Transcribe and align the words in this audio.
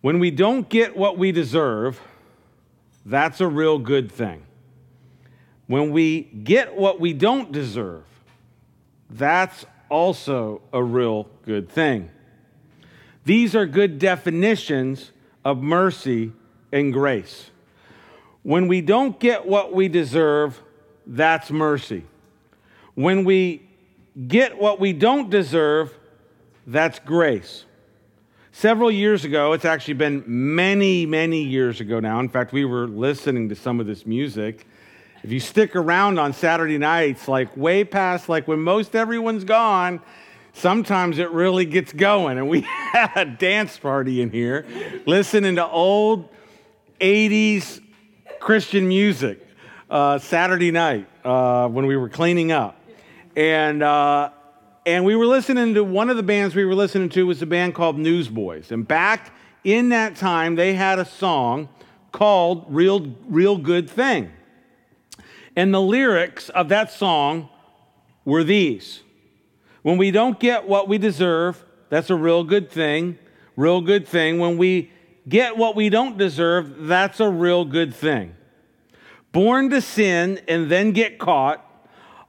When 0.00 0.18
we 0.18 0.30
don't 0.30 0.68
get 0.68 0.96
what 0.96 1.18
we 1.18 1.32
deserve, 1.32 2.00
that's 3.04 3.40
a 3.40 3.48
real 3.48 3.78
good 3.78 4.12
thing. 4.12 4.42
When 5.66 5.90
we 5.90 6.22
get 6.22 6.76
what 6.76 7.00
we 7.00 7.12
don't 7.12 7.50
deserve, 7.52 8.04
that's 9.10 9.64
also 9.88 10.62
a 10.72 10.82
real 10.82 11.28
good 11.44 11.68
thing. 11.68 12.10
These 13.24 13.54
are 13.54 13.66
good 13.66 13.98
definitions 13.98 15.10
of 15.44 15.62
mercy 15.62 16.32
and 16.72 16.92
grace. 16.92 17.50
When 18.42 18.68
we 18.68 18.80
don't 18.80 19.18
get 19.18 19.46
what 19.46 19.74
we 19.74 19.88
deserve, 19.88 20.62
that's 21.06 21.50
mercy. 21.50 22.04
When 22.94 23.24
we 23.24 23.68
get 24.26 24.58
what 24.58 24.80
we 24.80 24.92
don't 24.92 25.28
deserve, 25.28 25.92
that's 26.66 26.98
grace. 26.98 27.64
Several 28.58 28.90
years 28.90 29.24
ago, 29.24 29.52
it's 29.52 29.64
actually 29.64 29.94
been 29.94 30.24
many, 30.26 31.06
many 31.06 31.44
years 31.44 31.80
ago 31.80 32.00
now. 32.00 32.18
In 32.18 32.28
fact, 32.28 32.52
we 32.52 32.64
were 32.64 32.88
listening 32.88 33.48
to 33.50 33.54
some 33.54 33.78
of 33.78 33.86
this 33.86 34.04
music. 34.04 34.66
If 35.22 35.30
you 35.30 35.38
stick 35.38 35.76
around 35.76 36.18
on 36.18 36.32
Saturday 36.32 36.76
nights, 36.76 37.28
like 37.28 37.56
way 37.56 37.84
past, 37.84 38.28
like 38.28 38.48
when 38.48 38.58
most 38.58 38.96
everyone's 38.96 39.44
gone, 39.44 40.00
sometimes 40.54 41.18
it 41.18 41.30
really 41.30 41.66
gets 41.66 41.92
going. 41.92 42.36
And 42.36 42.48
we 42.48 42.62
had 42.92 43.12
a 43.14 43.24
dance 43.26 43.78
party 43.78 44.22
in 44.22 44.30
here 44.32 44.66
listening 45.06 45.54
to 45.54 45.64
old 45.64 46.28
80s 47.00 47.80
Christian 48.40 48.88
music 48.88 49.38
uh, 49.88 50.18
Saturday 50.18 50.72
night 50.72 51.06
uh, 51.24 51.68
when 51.68 51.86
we 51.86 51.96
were 51.96 52.08
cleaning 52.08 52.50
up. 52.50 52.76
And, 53.36 53.84
uh, 53.84 54.30
and 54.88 55.04
we 55.04 55.14
were 55.14 55.26
listening 55.26 55.74
to 55.74 55.84
one 55.84 56.08
of 56.08 56.16
the 56.16 56.22
bands 56.22 56.54
we 56.54 56.64
were 56.64 56.74
listening 56.74 57.10
to 57.10 57.26
was 57.26 57.42
a 57.42 57.46
band 57.46 57.74
called 57.74 57.98
Newsboys. 57.98 58.72
And 58.72 58.88
back 58.88 59.34
in 59.62 59.90
that 59.90 60.16
time, 60.16 60.54
they 60.54 60.72
had 60.72 60.98
a 60.98 61.04
song 61.04 61.68
called 62.10 62.64
Real, 62.70 63.14
Real 63.28 63.58
Good 63.58 63.90
Thing. 63.90 64.32
And 65.54 65.74
the 65.74 65.80
lyrics 65.82 66.48
of 66.48 66.70
that 66.70 66.90
song 66.90 67.50
were 68.24 68.42
these 68.42 69.00
When 69.82 69.98
we 69.98 70.10
don't 70.10 70.40
get 70.40 70.66
what 70.66 70.88
we 70.88 70.96
deserve, 70.96 71.62
that's 71.90 72.08
a 72.08 72.16
real 72.16 72.42
good 72.42 72.70
thing. 72.70 73.18
Real 73.56 73.82
good 73.82 74.08
thing. 74.08 74.38
When 74.38 74.56
we 74.56 74.90
get 75.28 75.58
what 75.58 75.76
we 75.76 75.90
don't 75.90 76.16
deserve, 76.16 76.86
that's 76.86 77.20
a 77.20 77.28
real 77.28 77.66
good 77.66 77.94
thing. 77.94 78.34
Born 79.32 79.68
to 79.68 79.82
sin 79.82 80.40
and 80.48 80.70
then 80.70 80.92
get 80.92 81.18
caught, 81.18 81.62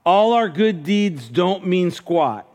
all 0.04 0.34
our 0.34 0.50
good 0.50 0.82
deeds 0.84 1.30
don't 1.30 1.66
mean 1.66 1.90
squat. 1.90 2.48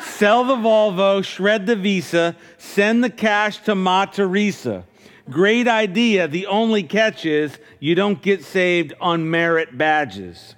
Sell 0.00 0.44
the 0.44 0.56
Volvo, 0.56 1.24
shred 1.24 1.66
the 1.66 1.76
Visa, 1.76 2.34
send 2.56 3.04
the 3.04 3.10
cash 3.10 3.58
to 3.58 3.74
Ma 3.74 4.04
Teresa. 4.04 4.84
Great 5.30 5.68
idea. 5.68 6.26
The 6.26 6.46
only 6.46 6.82
catch 6.82 7.26
is 7.26 7.58
you 7.80 7.94
don't 7.94 8.20
get 8.22 8.44
saved 8.44 8.94
on 9.00 9.30
merit 9.30 9.76
badges. 9.76 10.54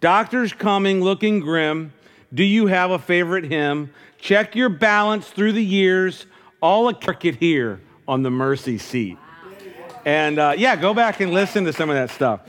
Doctors 0.00 0.52
coming 0.52 1.00
looking 1.00 1.40
grim. 1.40 1.92
Do 2.34 2.44
you 2.44 2.66
have 2.66 2.90
a 2.90 2.98
favorite 2.98 3.44
hymn? 3.44 3.92
Check 4.18 4.54
your 4.54 4.68
balance 4.68 5.28
through 5.28 5.52
the 5.52 5.64
years. 5.64 6.26
All 6.60 6.88
a 6.88 6.94
cricket 6.94 7.36
here 7.36 7.80
on 8.06 8.22
the 8.22 8.30
mercy 8.30 8.78
seat. 8.78 9.18
And 10.04 10.38
uh, 10.38 10.54
yeah, 10.56 10.76
go 10.76 10.94
back 10.94 11.20
and 11.20 11.32
listen 11.32 11.64
to 11.64 11.72
some 11.72 11.88
of 11.88 11.96
that 11.96 12.10
stuff. 12.10 12.40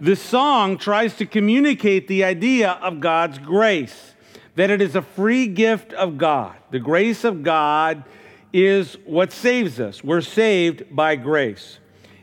The 0.00 0.16
song 0.16 0.78
tries 0.78 1.16
to 1.16 1.26
communicate 1.26 2.08
the 2.08 2.24
idea 2.24 2.72
of 2.72 3.00
God's 3.00 3.38
grace, 3.38 4.11
that 4.54 4.70
it 4.70 4.80
is 4.82 4.94
a 4.94 5.02
free 5.02 5.46
gift 5.46 5.92
of 5.94 6.18
God. 6.18 6.54
The 6.70 6.78
grace 6.78 7.24
of 7.24 7.42
God 7.42 8.04
is 8.52 8.98
what 9.06 9.32
saves 9.32 9.80
us. 9.80 10.04
We're 10.04 10.20
saved 10.20 10.94
by 10.94 11.16
grace. 11.16 11.78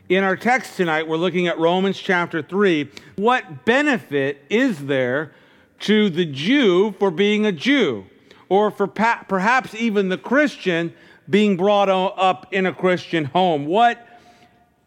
In 0.08 0.24
our 0.24 0.36
text 0.36 0.76
tonight, 0.76 1.08
we're 1.08 1.16
looking 1.16 1.48
at 1.48 1.58
Romans 1.58 1.98
chapter 1.98 2.42
3. 2.42 2.90
What 3.16 3.64
benefit 3.64 4.44
is 4.48 4.86
there 4.86 5.32
to 5.80 6.10
the 6.10 6.26
Jew 6.26 6.94
for 6.98 7.10
being 7.10 7.46
a 7.46 7.52
Jew, 7.52 8.06
or 8.48 8.70
for 8.70 8.86
perhaps 8.86 9.74
even 9.74 10.08
the 10.08 10.18
Christian 10.18 10.92
being 11.28 11.56
brought 11.56 11.88
up 11.88 12.52
in 12.52 12.66
a 12.66 12.74
Christian 12.74 13.24
home? 13.24 13.66
What 13.66 14.06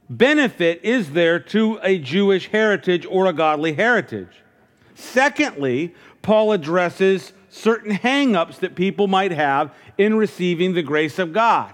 benefit 0.09 0.81
is 0.83 1.11
there 1.11 1.39
to 1.39 1.79
a 1.81 1.97
Jewish 1.99 2.49
heritage 2.49 3.05
or 3.05 3.25
a 3.25 3.33
godly 3.33 3.73
heritage? 3.73 4.43
Secondly, 4.95 5.95
Paul 6.23 6.53
addresses 6.53 7.33
certain 7.49 7.95
hangups 7.95 8.57
that 8.59 8.73
people 8.73 9.07
might 9.07 9.31
have 9.31 9.71
in 9.99 10.15
receiving 10.15 10.73
the 10.73 10.81
grace 10.81 11.19
of 11.19 11.33
God. 11.33 11.71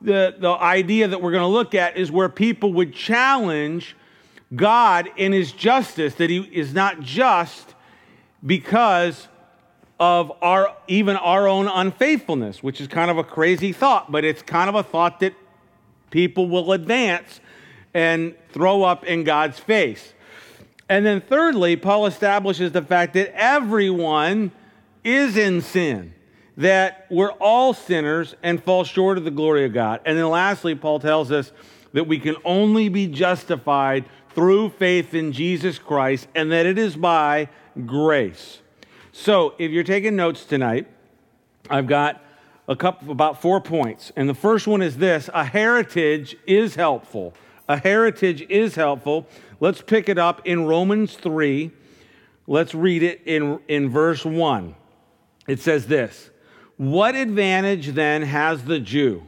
The, 0.00 0.36
the 0.38 0.50
idea 0.50 1.08
that 1.08 1.20
we're 1.20 1.32
going 1.32 1.42
to 1.42 1.48
look 1.48 1.74
at 1.74 1.96
is 1.96 2.12
where 2.12 2.28
people 2.28 2.72
would 2.74 2.94
challenge 2.94 3.96
God 4.54 5.10
in 5.16 5.32
his 5.32 5.50
justice, 5.50 6.14
that 6.14 6.30
he 6.30 6.38
is 6.38 6.72
not 6.72 7.00
just 7.00 7.74
because 8.46 9.26
of 9.98 10.30
our 10.40 10.76
even 10.86 11.16
our 11.16 11.48
own 11.48 11.66
unfaithfulness, 11.66 12.62
which 12.62 12.80
is 12.80 12.86
kind 12.86 13.10
of 13.10 13.18
a 13.18 13.24
crazy 13.24 13.72
thought, 13.72 14.12
but 14.12 14.24
it's 14.24 14.42
kind 14.42 14.68
of 14.68 14.76
a 14.76 14.82
thought 14.84 15.18
that 15.20 15.34
people 16.10 16.48
will 16.48 16.72
advance 16.72 17.40
and 17.92 18.34
throw 18.52 18.84
up 18.84 19.04
in 19.04 19.24
God's 19.24 19.58
face. 19.58 20.12
And 20.88 21.04
then 21.04 21.20
thirdly, 21.20 21.76
Paul 21.76 22.06
establishes 22.06 22.72
the 22.72 22.82
fact 22.82 23.14
that 23.14 23.34
everyone 23.34 24.52
is 25.04 25.36
in 25.36 25.60
sin, 25.60 26.14
that 26.56 27.06
we're 27.10 27.32
all 27.32 27.74
sinners 27.74 28.34
and 28.42 28.62
fall 28.62 28.84
short 28.84 29.18
of 29.18 29.24
the 29.24 29.30
glory 29.30 29.64
of 29.64 29.74
God. 29.74 30.00
And 30.06 30.16
then 30.18 30.28
lastly, 30.28 30.74
Paul 30.74 31.00
tells 31.00 31.30
us 31.30 31.52
that 31.92 32.06
we 32.06 32.18
can 32.18 32.36
only 32.44 32.88
be 32.88 33.06
justified 33.06 34.06
through 34.34 34.70
faith 34.70 35.14
in 35.14 35.32
Jesus 35.32 35.78
Christ 35.78 36.28
and 36.34 36.52
that 36.52 36.66
it 36.66 36.78
is 36.78 36.96
by 36.96 37.48
grace. 37.86 38.60
So, 39.12 39.54
if 39.58 39.70
you're 39.70 39.84
taking 39.84 40.16
notes 40.16 40.44
tonight, 40.44 40.86
I've 41.68 41.86
got 41.86 42.22
a 42.68 42.76
couple 42.76 43.10
about 43.10 43.42
four 43.42 43.60
points. 43.60 44.12
And 44.14 44.28
the 44.28 44.34
first 44.34 44.66
one 44.66 44.82
is 44.82 44.98
this, 44.98 45.28
a 45.34 45.44
heritage 45.44 46.36
is 46.46 46.74
helpful. 46.76 47.34
A 47.68 47.76
heritage 47.76 48.46
is 48.48 48.74
helpful. 48.74 49.26
Let's 49.60 49.82
pick 49.82 50.08
it 50.08 50.18
up 50.18 50.46
in 50.46 50.66
Romans 50.66 51.14
3. 51.14 51.70
Let's 52.46 52.74
read 52.74 53.02
it 53.02 53.20
in, 53.26 53.60
in 53.68 53.90
verse 53.90 54.24
1. 54.24 54.74
It 55.46 55.60
says 55.60 55.86
this 55.86 56.30
What 56.76 57.14
advantage 57.14 57.88
then 57.88 58.22
has 58.22 58.64
the 58.64 58.80
Jew? 58.80 59.26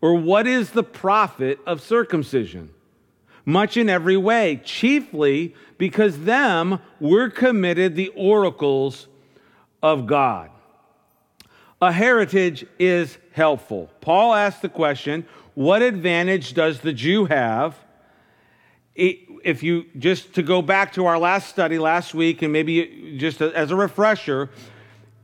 Or 0.00 0.14
what 0.14 0.46
is 0.46 0.70
the 0.70 0.82
profit 0.82 1.58
of 1.66 1.80
circumcision? 1.80 2.70
Much 3.44 3.76
in 3.76 3.88
every 3.88 4.16
way, 4.16 4.60
chiefly 4.64 5.54
because 5.78 6.20
them 6.20 6.78
were 7.00 7.28
committed 7.28 7.96
the 7.96 8.08
oracles 8.10 9.08
of 9.82 10.06
God. 10.06 10.50
A 11.80 11.90
heritage 11.90 12.64
is 12.78 13.18
helpful. 13.32 13.90
Paul 14.00 14.34
asked 14.34 14.62
the 14.62 14.68
question 14.68 15.26
what 15.54 15.82
advantage 15.82 16.54
does 16.54 16.80
the 16.80 16.92
Jew 16.92 17.26
have? 17.26 17.76
If 18.94 19.62
you 19.62 19.86
just 19.98 20.34
to 20.34 20.42
go 20.42 20.62
back 20.62 20.92
to 20.94 21.06
our 21.06 21.18
last 21.18 21.48
study 21.48 21.78
last 21.78 22.14
week, 22.14 22.42
and 22.42 22.52
maybe 22.52 23.16
just 23.18 23.40
as 23.40 23.70
a 23.70 23.76
refresher, 23.76 24.50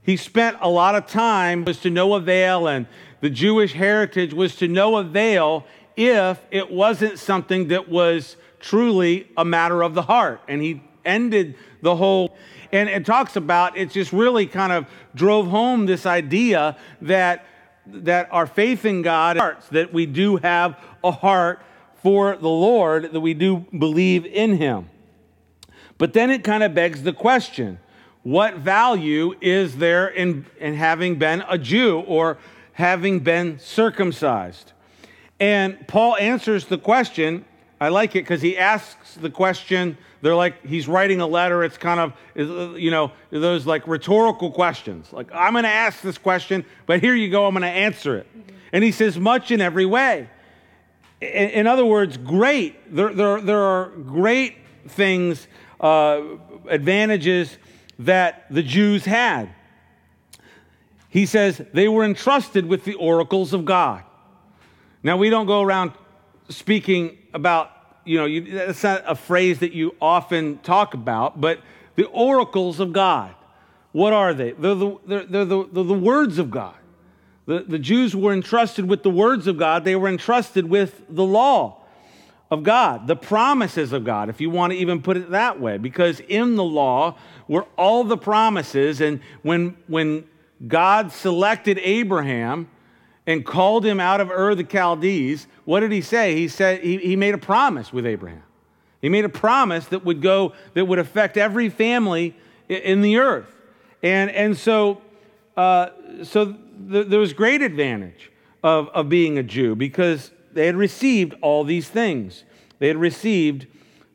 he 0.02 0.16
spent 0.16 0.56
a 0.60 0.68
lot 0.68 0.94
of 0.94 1.06
time 1.06 1.64
was 1.64 1.80
to 1.80 1.90
no 1.90 2.14
avail, 2.14 2.66
and 2.66 2.86
the 3.20 3.30
Jewish 3.30 3.74
heritage 3.74 4.32
was 4.32 4.56
to 4.56 4.68
no 4.68 4.96
avail 4.96 5.66
if 5.96 6.40
it 6.50 6.70
wasn't 6.70 7.18
something 7.18 7.68
that 7.68 7.88
was 7.88 8.36
truly 8.60 9.28
a 9.36 9.44
matter 9.44 9.82
of 9.82 9.94
the 9.94 10.02
heart. 10.02 10.40
And 10.48 10.62
he 10.62 10.82
ended 11.04 11.56
the 11.82 11.94
whole, 11.94 12.36
and 12.72 12.88
it 12.88 13.04
talks 13.04 13.36
about 13.36 13.76
it 13.76 13.90
just 13.90 14.12
really 14.12 14.46
kind 14.46 14.72
of 14.72 14.86
drove 15.14 15.48
home 15.48 15.86
this 15.86 16.06
idea 16.06 16.76
that 17.02 17.44
that 17.92 18.28
our 18.30 18.46
faith 18.46 18.84
in 18.84 19.02
God 19.02 19.36
hearts, 19.36 19.68
that 19.68 19.92
we 19.92 20.06
do 20.06 20.36
have 20.36 20.78
a 21.02 21.10
heart 21.10 21.60
for 22.02 22.36
the 22.36 22.48
Lord, 22.48 23.12
that 23.12 23.20
we 23.20 23.34
do 23.34 23.66
believe 23.76 24.24
in 24.26 24.56
Him. 24.56 24.88
But 25.96 26.12
then 26.12 26.30
it 26.30 26.44
kind 26.44 26.62
of 26.62 26.74
begs 26.74 27.02
the 27.02 27.12
question 27.12 27.78
what 28.22 28.56
value 28.56 29.34
is 29.40 29.76
there 29.76 30.08
in, 30.08 30.44
in 30.58 30.74
having 30.74 31.16
been 31.16 31.42
a 31.48 31.56
Jew 31.56 32.00
or 32.00 32.38
having 32.72 33.20
been 33.20 33.58
circumcised? 33.58 34.72
And 35.40 35.86
Paul 35.86 36.16
answers 36.16 36.66
the 36.66 36.78
question. 36.78 37.44
I 37.80 37.88
like 37.88 38.16
it 38.16 38.24
because 38.24 38.42
he 38.42 38.58
asks 38.58 39.14
the 39.14 39.30
question. 39.30 39.96
They're 40.20 40.34
like, 40.34 40.66
he's 40.66 40.88
writing 40.88 41.20
a 41.20 41.26
letter. 41.26 41.62
It's 41.62 41.78
kind 41.78 42.00
of, 42.00 42.78
you 42.78 42.90
know, 42.90 43.12
those 43.30 43.66
like 43.66 43.86
rhetorical 43.86 44.50
questions. 44.50 45.12
Like, 45.12 45.28
I'm 45.32 45.52
going 45.52 45.64
to 45.64 45.70
ask 45.70 46.00
this 46.00 46.18
question, 46.18 46.64
but 46.86 47.00
here 47.00 47.14
you 47.14 47.30
go, 47.30 47.46
I'm 47.46 47.54
going 47.54 47.62
to 47.62 47.68
answer 47.68 48.16
it. 48.16 48.26
Mm-hmm. 48.26 48.56
And 48.72 48.84
he 48.84 48.92
says, 48.92 49.18
much 49.18 49.50
in 49.50 49.60
every 49.60 49.86
way. 49.86 50.28
In, 51.20 51.50
in 51.50 51.66
other 51.66 51.84
words, 51.84 52.16
great. 52.16 52.94
There, 52.94 53.12
there, 53.14 53.40
there 53.40 53.62
are 53.62 53.90
great 53.90 54.56
things, 54.88 55.46
uh, 55.80 56.22
advantages 56.68 57.56
that 58.00 58.46
the 58.50 58.62
Jews 58.62 59.04
had. 59.04 59.54
He 61.08 61.26
says 61.26 61.62
they 61.72 61.88
were 61.88 62.04
entrusted 62.04 62.66
with 62.66 62.84
the 62.84 62.94
oracles 62.94 63.52
of 63.52 63.64
God. 63.64 64.02
Now, 65.02 65.16
we 65.16 65.30
don't 65.30 65.46
go 65.46 65.62
around 65.62 65.92
speaking 66.48 67.18
about, 67.32 67.70
you 68.08 68.18
know, 68.18 68.24
you, 68.24 68.40
that's 68.42 68.82
not 68.82 69.04
a 69.06 69.14
phrase 69.14 69.58
that 69.58 69.72
you 69.72 69.94
often 70.00 70.58
talk 70.58 70.94
about, 70.94 71.40
but 71.40 71.60
the 71.96 72.06
oracles 72.06 72.80
of 72.80 72.92
God. 72.92 73.34
What 73.92 74.12
are 74.12 74.32
they? 74.32 74.52
They're 74.52 74.74
the, 74.74 74.96
they're, 75.06 75.24
they're 75.24 75.44
the, 75.44 75.68
they're 75.72 75.84
the 75.84 75.94
words 75.94 76.38
of 76.38 76.50
God. 76.50 76.74
The, 77.46 77.60
the 77.60 77.78
Jews 77.78 78.14
were 78.16 78.32
entrusted 78.32 78.88
with 78.88 79.02
the 79.02 79.10
words 79.10 79.46
of 79.46 79.58
God, 79.58 79.84
they 79.84 79.96
were 79.96 80.08
entrusted 80.08 80.68
with 80.68 81.02
the 81.08 81.24
law 81.24 81.82
of 82.50 82.62
God, 82.62 83.06
the 83.06 83.16
promises 83.16 83.92
of 83.92 84.04
God, 84.04 84.30
if 84.30 84.40
you 84.40 84.48
want 84.48 84.72
to 84.72 84.78
even 84.78 85.02
put 85.02 85.18
it 85.18 85.30
that 85.30 85.60
way, 85.60 85.76
because 85.76 86.20
in 86.20 86.56
the 86.56 86.64
law 86.64 87.16
were 87.46 87.66
all 87.76 88.04
the 88.04 88.16
promises. 88.16 89.02
And 89.02 89.20
when, 89.42 89.76
when 89.86 90.24
God 90.66 91.12
selected 91.12 91.78
Abraham 91.82 92.68
and 93.28 93.44
called 93.44 93.84
him 93.84 94.00
out 94.00 94.22
of 94.22 94.30
Ur 94.30 94.54
the 94.54 94.64
Chaldees, 94.64 95.48
what 95.66 95.80
did 95.80 95.92
he 95.92 96.00
say? 96.00 96.34
He 96.34 96.48
said 96.48 96.80
he, 96.80 96.96
he 96.96 97.14
made 97.14 97.34
a 97.34 97.38
promise 97.38 97.92
with 97.92 98.06
Abraham. 98.06 98.42
He 99.02 99.10
made 99.10 99.26
a 99.26 99.28
promise 99.28 99.84
that 99.88 100.02
would 100.02 100.22
go, 100.22 100.54
that 100.72 100.86
would 100.86 100.98
affect 100.98 101.36
every 101.36 101.68
family 101.68 102.34
in 102.70 103.02
the 103.02 103.18
earth. 103.18 103.54
And, 104.02 104.30
and 104.30 104.56
so, 104.56 105.02
uh, 105.58 105.90
so 106.22 106.56
th- 106.90 107.08
there 107.08 107.20
was 107.20 107.34
great 107.34 107.60
advantage 107.60 108.32
of, 108.64 108.88
of 108.88 109.10
being 109.10 109.36
a 109.36 109.42
Jew 109.42 109.76
because 109.76 110.30
they 110.54 110.64
had 110.64 110.76
received 110.76 111.34
all 111.42 111.64
these 111.64 111.86
things. 111.86 112.44
They 112.78 112.88
had 112.88 112.96
received 112.96 113.66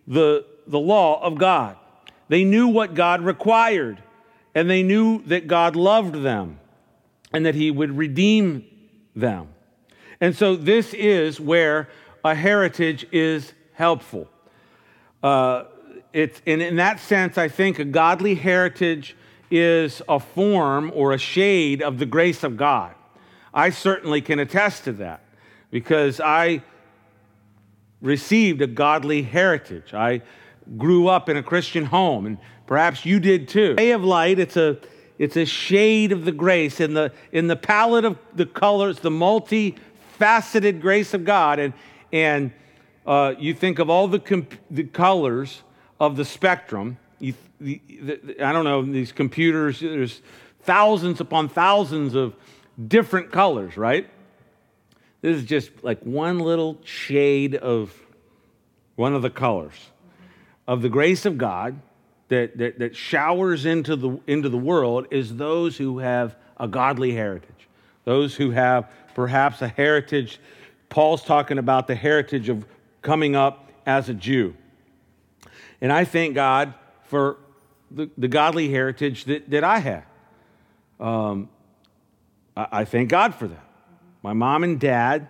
the, 0.08 0.44
the 0.66 0.80
law 0.80 1.22
of 1.22 1.38
God. 1.38 1.78
They 2.30 2.44
knew 2.44 2.68
what 2.68 2.96
God 2.96 3.22
required, 3.22 4.02
and 4.56 4.68
they 4.68 4.82
knew 4.82 5.22
that 5.26 5.46
God 5.46 5.76
loved 5.76 6.24
them 6.24 6.60
and 7.32 7.46
that 7.46 7.54
He 7.54 7.70
would 7.70 7.96
redeem 7.96 8.66
them. 9.16 9.50
And 10.20 10.36
so, 10.36 10.56
this 10.56 10.94
is 10.94 11.40
where 11.40 11.90
a 12.24 12.36
heritage 12.36 13.06
is 13.12 13.54
helpful. 13.74 14.30
Uh, 15.22 15.66
it's, 16.14 16.42
in 16.46 16.76
that 16.76 17.00
sense, 17.00 17.38
I 17.38 17.48
think 17.48 17.80
a 17.80 17.86
godly 17.86 18.36
heritage 18.36 19.16
is 19.50 20.02
a 20.08 20.20
form 20.20 20.92
or 20.96 21.14
a 21.14 21.18
shade 21.18 21.82
of 21.82 22.00
the 22.00 22.06
grace 22.06 22.44
of 22.44 22.56
God. 22.56 22.94
I 23.54 23.70
certainly 23.70 24.22
can 24.22 24.40
attest 24.40 24.84
to 24.86 24.94
that 24.94 25.22
because 25.72 26.20
I 26.20 26.64
received 28.02 28.62
a 28.62 28.68
godly 28.68 29.24
heritage. 29.24 29.94
I 29.94 30.22
grew 30.78 31.08
up 31.08 31.30
in 31.30 31.38
a 31.38 31.44
Christian 31.44 31.86
home, 31.86 32.26
and 32.26 32.38
perhaps 32.68 33.06
you 33.06 33.20
did 33.20 33.48
too. 33.48 33.76
Ray 33.78 33.92
of 33.92 34.04
light, 34.04 34.40
it's 34.40 34.58
a 34.58 34.78
it's 35.24 35.38
a 35.38 35.46
shade 35.46 36.12
of 36.12 36.26
the 36.26 36.34
grace 36.34 36.82
in 36.82 36.94
the 36.94 37.14
in 37.32 37.48
the 37.48 37.56
palette 37.56 38.04
of 38.04 38.18
the 38.36 38.46
colors, 38.46 39.00
the 39.00 39.10
multifaceted 39.10 40.82
grace 40.82 41.14
of 41.14 41.24
God, 41.24 41.60
and 41.60 41.74
and 42.12 42.52
uh, 43.06 43.34
you 43.40 43.54
think 43.54 43.80
of 43.80 43.90
all 43.90 44.10
the, 44.10 44.20
comp- 44.20 44.60
the 44.70 44.84
colors 44.84 45.62
of 45.98 46.18
the 46.18 46.26
spectrum. 46.26 46.98
You, 47.20 47.36
the, 47.62 47.80
the, 48.02 48.44
I 48.44 48.52
don't 48.52 48.66
know 48.66 48.82
these 48.82 49.14
computers. 49.14 49.80
There's 49.80 50.22
thousands 50.64 51.22
upon 51.22 51.48
thousands 51.48 52.16
of 52.16 52.36
different 52.88 53.32
colors, 53.32 53.78
right? 53.78 54.10
This 55.22 55.38
is 55.38 55.46
just 55.46 55.72
like 55.84 56.02
one 56.02 56.40
little 56.40 56.80
shade 56.84 57.56
of 57.56 57.98
one 58.96 59.14
of 59.14 59.22
the 59.22 59.30
colors 59.30 59.92
of 60.68 60.82
the 60.82 60.90
grace 60.90 61.26
of 61.26 61.38
God 61.38 61.80
that, 62.34 62.58
that, 62.58 62.80
that 62.80 62.96
showers 62.96 63.66
into 63.66 63.96
the, 63.96 64.20
into 64.26 64.50
the 64.50 64.58
world 64.58 65.08
is 65.12 65.38
those 65.38 65.78
who 65.78 66.00
have 66.00 66.36
a 66.58 66.68
godly 66.68 67.14
heritage, 67.14 67.68
those 68.06 68.36
who 68.36 68.50
have 68.52 68.90
perhaps 69.14 69.62
a 69.62 69.68
heritage. 69.68 70.40
Paul's 70.90 71.24
talking 71.24 71.60
about 71.60 71.86
the 71.86 71.94
heritage 71.94 72.50
of 72.50 72.66
coming 73.04 73.36
up 73.36 73.70
as 73.86 74.10
a 74.10 74.16
Jew. 74.16 74.56
And 75.80 75.92
I 75.92 76.06
thank 76.06 76.34
God 76.34 76.74
for 77.04 77.38
the, 77.92 78.10
the 78.18 78.28
godly 78.28 78.70
heritage 78.70 79.26
that, 79.26 79.50
that 79.52 79.64
I 79.64 79.78
had. 79.78 80.06
Um, 81.00 81.50
I, 82.58 82.68
I 82.72 82.86
thank 82.86 83.10
God 83.10 83.36
for 83.36 83.48
that. 83.48 83.66
My 84.24 84.34
mom 84.34 84.64
and 84.64 84.80
dad 84.80 85.28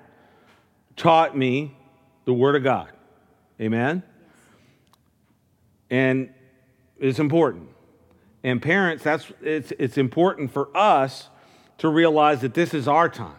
taught 0.95 1.35
me 1.35 1.75
the 2.23 2.33
Word 2.33 2.55
of 2.55 2.63
God. 2.63 2.89
Amen? 3.59 4.03
And 5.89 6.29
it's 6.99 7.19
important. 7.19 7.69
And 8.43 8.61
parents, 8.61 9.03
that's 9.03 9.31
it's 9.41 9.71
it's 9.79 9.97
important 9.97 10.51
for 10.51 10.75
us 10.75 11.29
to 11.79 11.89
realize 11.89 12.41
that 12.41 12.53
this 12.53 12.73
is 12.73 12.87
our 12.87 13.09
time. 13.09 13.35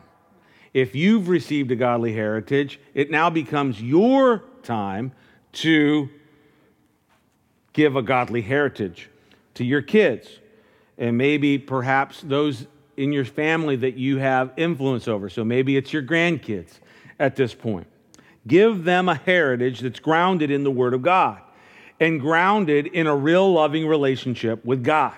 If 0.72 0.94
you've 0.94 1.28
received 1.28 1.70
a 1.70 1.76
godly 1.76 2.14
heritage, 2.14 2.80
it 2.94 3.10
now 3.10 3.30
becomes 3.30 3.80
your 3.80 4.42
time 4.62 5.12
to 5.52 6.08
give 7.72 7.96
a 7.96 8.02
godly 8.02 8.42
heritage 8.42 9.08
to 9.54 9.64
your 9.64 9.82
kids 9.82 10.28
and 10.98 11.16
maybe 11.16 11.58
perhaps 11.58 12.22
those 12.22 12.66
in 12.96 13.12
your 13.12 13.24
family 13.24 13.76
that 13.76 13.94
you 13.96 14.18
have 14.18 14.52
influence 14.56 15.08
over. 15.08 15.28
So 15.28 15.44
maybe 15.44 15.76
it's 15.76 15.92
your 15.92 16.02
grandkids 16.02 16.78
at 17.18 17.36
this 17.36 17.54
point. 17.54 17.86
Give 18.46 18.84
them 18.84 19.08
a 19.08 19.14
heritage 19.14 19.80
that's 19.80 20.00
grounded 20.00 20.50
in 20.50 20.64
the 20.64 20.70
Word 20.70 20.94
of 20.94 21.02
God 21.02 21.40
and 22.00 22.20
grounded 22.20 22.87
in 22.87 23.06
a 23.06 23.14
real 23.14 23.52
loving 23.52 23.87
relationship 23.87 24.64
with 24.64 24.82
God. 24.82 25.14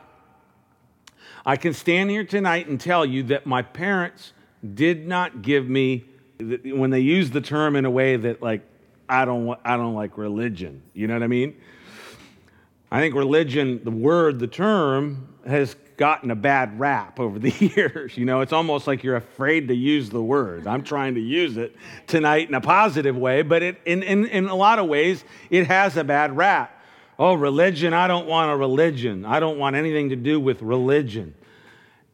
I 1.44 1.56
can 1.56 1.72
stand 1.72 2.10
here 2.10 2.24
tonight 2.24 2.66
and 2.66 2.80
tell 2.80 3.04
you 3.04 3.22
that 3.24 3.46
my 3.46 3.62
parents 3.62 4.32
did 4.74 5.06
not 5.06 5.42
give 5.42 5.68
me, 5.68 6.04
when 6.38 6.90
they 6.90 7.00
use 7.00 7.30
the 7.30 7.40
term 7.40 7.76
in 7.76 7.84
a 7.84 7.90
way 7.90 8.16
that, 8.16 8.42
like, 8.42 8.62
I 9.08 9.24
don't, 9.24 9.58
I 9.64 9.76
don't 9.76 9.94
like 9.94 10.18
religion. 10.18 10.82
You 10.92 11.06
know 11.06 11.14
what 11.14 11.22
I 11.22 11.28
mean? 11.28 11.56
I 12.90 13.00
think 13.00 13.14
religion, 13.14 13.80
the 13.84 13.90
word, 13.90 14.38
the 14.38 14.46
term, 14.46 15.28
has 15.46 15.76
gotten 15.96 16.30
a 16.30 16.36
bad 16.36 16.78
rap 16.78 17.18
over 17.18 17.38
the 17.38 17.50
years. 17.76 18.16
You 18.16 18.24
know, 18.24 18.40
it's 18.40 18.52
almost 18.52 18.86
like 18.86 19.02
you're 19.02 19.16
afraid 19.16 19.68
to 19.68 19.74
use 19.74 20.10
the 20.10 20.22
word. 20.22 20.66
I'm 20.66 20.82
trying 20.82 21.14
to 21.14 21.20
use 21.20 21.56
it 21.56 21.74
tonight 22.06 22.48
in 22.48 22.54
a 22.54 22.60
positive 22.60 23.16
way, 23.16 23.42
but 23.42 23.62
it, 23.62 23.80
in, 23.84 24.02
in, 24.02 24.26
in 24.26 24.46
a 24.46 24.54
lot 24.54 24.78
of 24.78 24.86
ways, 24.86 25.24
it 25.50 25.66
has 25.66 25.96
a 25.96 26.04
bad 26.04 26.36
rap. 26.36 26.72
Oh, 27.18 27.34
religion, 27.34 27.94
I 27.94 28.08
don't 28.08 28.26
want 28.26 28.50
a 28.50 28.56
religion. 28.56 29.24
I 29.24 29.40
don't 29.40 29.58
want 29.58 29.74
anything 29.74 30.10
to 30.10 30.16
do 30.16 30.38
with 30.38 30.60
religion. 30.60 31.34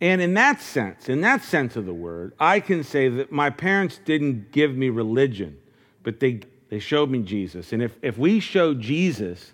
And 0.00 0.20
in 0.20 0.34
that 0.34 0.60
sense, 0.60 1.08
in 1.08 1.20
that 1.22 1.42
sense 1.42 1.76
of 1.76 1.86
the 1.86 1.94
word, 1.94 2.32
I 2.38 2.60
can 2.60 2.84
say 2.84 3.08
that 3.08 3.30
my 3.30 3.50
parents 3.50 4.00
didn't 4.04 4.52
give 4.52 4.76
me 4.76 4.90
religion, 4.90 5.58
but 6.02 6.20
they, 6.20 6.40
they 6.70 6.78
showed 6.78 7.10
me 7.10 7.20
Jesus. 7.20 7.72
And 7.72 7.82
if, 7.82 7.96
if 8.02 8.18
we 8.18 8.40
show 8.40 8.74
Jesus 8.74 9.52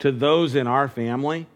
to 0.00 0.12
those 0.12 0.54
in 0.54 0.66
our 0.66 0.88
family, 0.88 1.46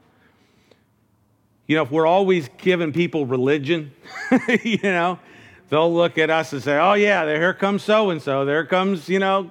you 1.66 1.76
know, 1.76 1.82
if 1.82 1.90
we're 1.90 2.06
always 2.06 2.48
giving 2.58 2.92
people 2.92 3.26
religion, 3.26 3.92
you 4.64 4.78
know, 4.82 5.18
they'll 5.68 5.92
look 5.92 6.18
at 6.18 6.30
us 6.30 6.52
and 6.52 6.62
say, 6.62 6.78
oh, 6.78 6.94
yeah, 6.94 7.24
here 7.24 7.54
comes 7.54 7.82
so 7.82 8.10
and 8.10 8.20
so. 8.20 8.44
There 8.44 8.66
comes, 8.66 9.08
you 9.08 9.18
know, 9.18 9.50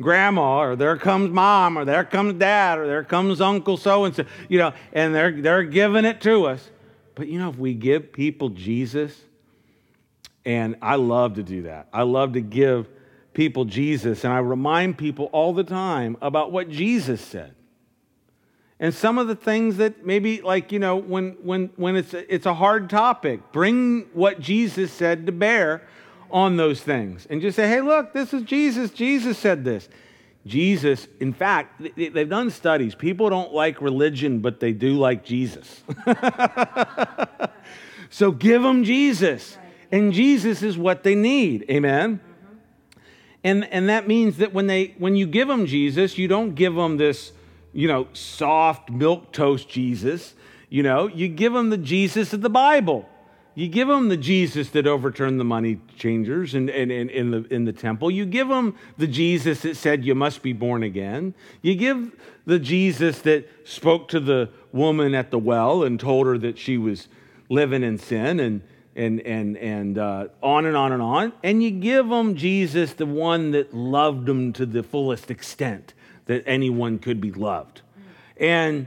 grandma, 0.00 0.60
or 0.60 0.76
there 0.76 0.96
comes 0.96 1.30
mom, 1.30 1.78
or 1.78 1.84
there 1.84 2.04
comes 2.04 2.34
dad, 2.34 2.78
or 2.78 2.86
there 2.86 3.04
comes 3.04 3.40
uncle 3.40 3.76
so 3.76 4.04
and 4.04 4.14
so, 4.14 4.24
you 4.48 4.58
know, 4.58 4.72
and 4.92 5.14
they're, 5.14 5.40
they're 5.40 5.64
giving 5.64 6.04
it 6.04 6.20
to 6.22 6.46
us. 6.46 6.70
But, 7.14 7.28
you 7.28 7.38
know, 7.38 7.50
if 7.50 7.58
we 7.58 7.74
give 7.74 8.12
people 8.12 8.50
Jesus, 8.50 9.18
and 10.44 10.76
I 10.80 10.96
love 10.96 11.34
to 11.34 11.42
do 11.42 11.62
that, 11.62 11.88
I 11.92 12.02
love 12.02 12.34
to 12.34 12.40
give 12.40 12.88
people 13.32 13.64
Jesus, 13.64 14.24
and 14.24 14.32
I 14.32 14.38
remind 14.38 14.98
people 14.98 15.26
all 15.32 15.52
the 15.52 15.64
time 15.64 16.16
about 16.20 16.52
what 16.52 16.68
Jesus 16.68 17.20
said 17.20 17.54
and 18.80 18.94
some 18.94 19.18
of 19.18 19.28
the 19.28 19.36
things 19.36 19.76
that 19.76 20.04
maybe 20.04 20.40
like 20.40 20.72
you 20.72 20.78
know 20.78 20.96
when 20.96 21.32
when 21.42 21.70
when 21.76 21.94
it's 21.96 22.14
a, 22.14 22.34
it's 22.34 22.46
a 22.46 22.54
hard 22.54 22.88
topic 22.90 23.52
bring 23.52 24.06
what 24.14 24.40
jesus 24.40 24.90
said 24.90 25.26
to 25.26 25.32
bear 25.32 25.82
on 26.32 26.56
those 26.56 26.80
things. 26.80 27.26
And 27.28 27.40
just 27.40 27.56
say 27.56 27.68
hey 27.68 27.80
look 27.80 28.12
this 28.12 28.32
is 28.32 28.42
jesus. 28.42 28.90
Jesus 28.90 29.38
said 29.38 29.64
this. 29.64 29.88
Jesus 30.46 31.06
in 31.20 31.32
fact 31.32 31.82
they've 31.96 32.28
done 32.28 32.50
studies. 32.50 32.94
People 32.94 33.28
don't 33.28 33.52
like 33.52 33.80
religion 33.80 34.40
but 34.40 34.58
they 34.58 34.72
do 34.72 34.98
like 34.98 35.24
jesus. 35.24 35.82
So 38.12 38.32
give 38.32 38.62
them 38.62 38.82
jesus. 38.82 39.56
And 39.92 40.12
jesus 40.12 40.62
is 40.62 40.76
what 40.76 41.04
they 41.04 41.14
need. 41.14 41.64
Amen? 41.70 42.18
Mm-hmm. 42.18 43.00
And 43.44 43.64
and 43.66 43.88
that 43.88 44.08
means 44.08 44.38
that 44.38 44.52
when 44.52 44.66
they 44.66 44.94
when 44.98 45.14
you 45.14 45.26
give 45.26 45.46
them 45.46 45.66
jesus 45.66 46.18
you 46.18 46.26
don't 46.26 46.54
give 46.54 46.74
them 46.74 46.96
this 46.96 47.32
you 47.72 47.88
know, 47.88 48.08
soft 48.12 48.90
milk 48.90 49.32
toast 49.32 49.68
Jesus. 49.68 50.34
You 50.68 50.82
know, 50.82 51.08
you 51.08 51.28
give 51.28 51.52
them 51.52 51.70
the 51.70 51.78
Jesus 51.78 52.32
of 52.32 52.40
the 52.40 52.50
Bible. 52.50 53.08
You 53.54 53.68
give 53.68 53.88
them 53.88 54.08
the 54.08 54.16
Jesus 54.16 54.70
that 54.70 54.86
overturned 54.86 55.40
the 55.40 55.44
money 55.44 55.80
changers 55.96 56.54
in, 56.54 56.68
in, 56.68 56.90
in, 56.90 57.10
in, 57.10 57.30
the, 57.30 57.46
in 57.52 57.64
the 57.64 57.72
temple. 57.72 58.10
You 58.10 58.24
give 58.24 58.48
them 58.48 58.76
the 58.96 59.08
Jesus 59.08 59.62
that 59.62 59.76
said 59.76 60.04
you 60.04 60.14
must 60.14 60.42
be 60.42 60.52
born 60.52 60.82
again. 60.82 61.34
You 61.60 61.74
give 61.74 62.12
the 62.46 62.60
Jesus 62.60 63.20
that 63.22 63.48
spoke 63.64 64.08
to 64.08 64.20
the 64.20 64.50
woman 64.72 65.14
at 65.14 65.30
the 65.30 65.38
well 65.38 65.82
and 65.82 65.98
told 65.98 66.26
her 66.26 66.38
that 66.38 66.58
she 66.58 66.78
was 66.78 67.08
living 67.48 67.82
in 67.82 67.98
sin 67.98 68.40
and 68.40 68.62
and, 68.96 69.20
and, 69.20 69.56
and 69.56 69.98
uh, 69.98 70.26
on 70.42 70.66
and 70.66 70.76
on 70.76 70.92
and 70.92 71.00
on. 71.00 71.32
And 71.44 71.62
you 71.62 71.70
give 71.70 72.08
them 72.08 72.34
Jesus, 72.34 72.92
the 72.94 73.06
one 73.06 73.52
that 73.52 73.72
loved 73.72 74.26
them 74.26 74.52
to 74.54 74.66
the 74.66 74.82
fullest 74.82 75.30
extent 75.30 75.94
that 76.30 76.44
anyone 76.46 77.00
could 77.00 77.20
be 77.20 77.32
loved. 77.32 77.80
And 78.36 78.86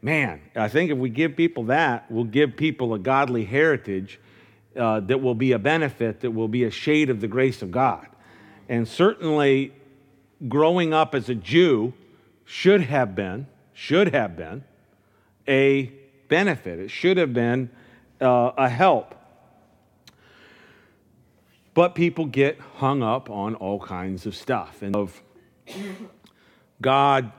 man, 0.00 0.40
I 0.56 0.68
think 0.68 0.90
if 0.90 0.96
we 0.96 1.10
give 1.10 1.36
people 1.36 1.64
that, 1.64 2.10
we'll 2.10 2.24
give 2.24 2.56
people 2.56 2.94
a 2.94 2.98
godly 2.98 3.44
heritage 3.44 4.18
uh, 4.74 5.00
that 5.00 5.20
will 5.20 5.34
be 5.34 5.52
a 5.52 5.58
benefit, 5.58 6.20
that 6.20 6.30
will 6.30 6.48
be 6.48 6.64
a 6.64 6.70
shade 6.70 7.10
of 7.10 7.20
the 7.20 7.28
grace 7.28 7.60
of 7.60 7.70
God. 7.70 8.06
And 8.66 8.88
certainly, 8.88 9.74
growing 10.48 10.94
up 10.94 11.14
as 11.14 11.28
a 11.28 11.34
Jew 11.34 11.92
should 12.46 12.80
have 12.80 13.14
been, 13.14 13.46
should 13.74 14.14
have 14.14 14.34
been 14.34 14.64
a 15.46 15.92
benefit. 16.28 16.78
It 16.78 16.90
should 16.90 17.18
have 17.18 17.34
been 17.34 17.68
uh, 18.22 18.52
a 18.56 18.70
help. 18.70 19.14
But 21.74 21.94
people 21.94 22.24
get 22.24 22.58
hung 22.58 23.02
up 23.02 23.28
on 23.28 23.54
all 23.56 23.80
kinds 23.80 24.24
of 24.24 24.34
stuff 24.34 24.80
and 24.80 24.96
of 24.96 25.22
God 26.80 27.32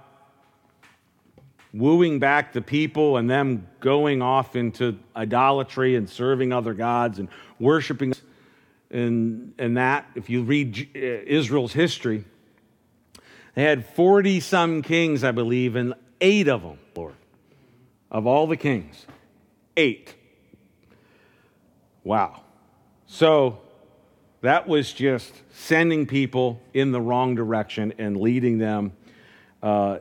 wooing 1.73 2.19
back 2.19 2.53
the 2.53 2.61
people 2.61 3.17
and 3.17 3.29
them 3.29 3.67
going 3.79 4.21
off 4.21 4.55
into 4.55 4.97
idolatry 5.15 5.95
and 5.95 6.09
serving 6.09 6.51
other 6.51 6.73
gods 6.73 7.17
and 7.17 7.29
worshiping 7.59 8.13
and, 8.89 9.53
and 9.57 9.77
that. 9.77 10.05
If 10.15 10.29
you 10.29 10.43
read 10.43 10.89
uh, 10.93 10.99
israel's 10.99 11.71
history 11.71 12.25
they 13.55 13.63
had 13.63 13.85
40 13.85 14.41
some 14.41 14.81
kings 14.81 15.23
i 15.23 15.31
believe 15.31 15.77
and 15.77 15.93
eight 16.19 16.49
of 16.49 16.61
them 16.61 16.77
lord 16.93 17.15
of 18.09 18.27
all 18.27 18.47
the 18.47 18.57
kings 18.57 19.05
eight. 19.77 20.15
Wow. 22.03 22.41
So 23.05 23.59
that 24.41 24.67
was 24.67 24.93
just 24.93 25.33
sending 25.51 26.05
people 26.05 26.61
in 26.73 26.91
the 26.91 27.01
wrong 27.01 27.35
direction 27.35 27.93
and 27.97 28.17
leading 28.17 28.57
them 28.57 28.93
uh, 29.61 29.99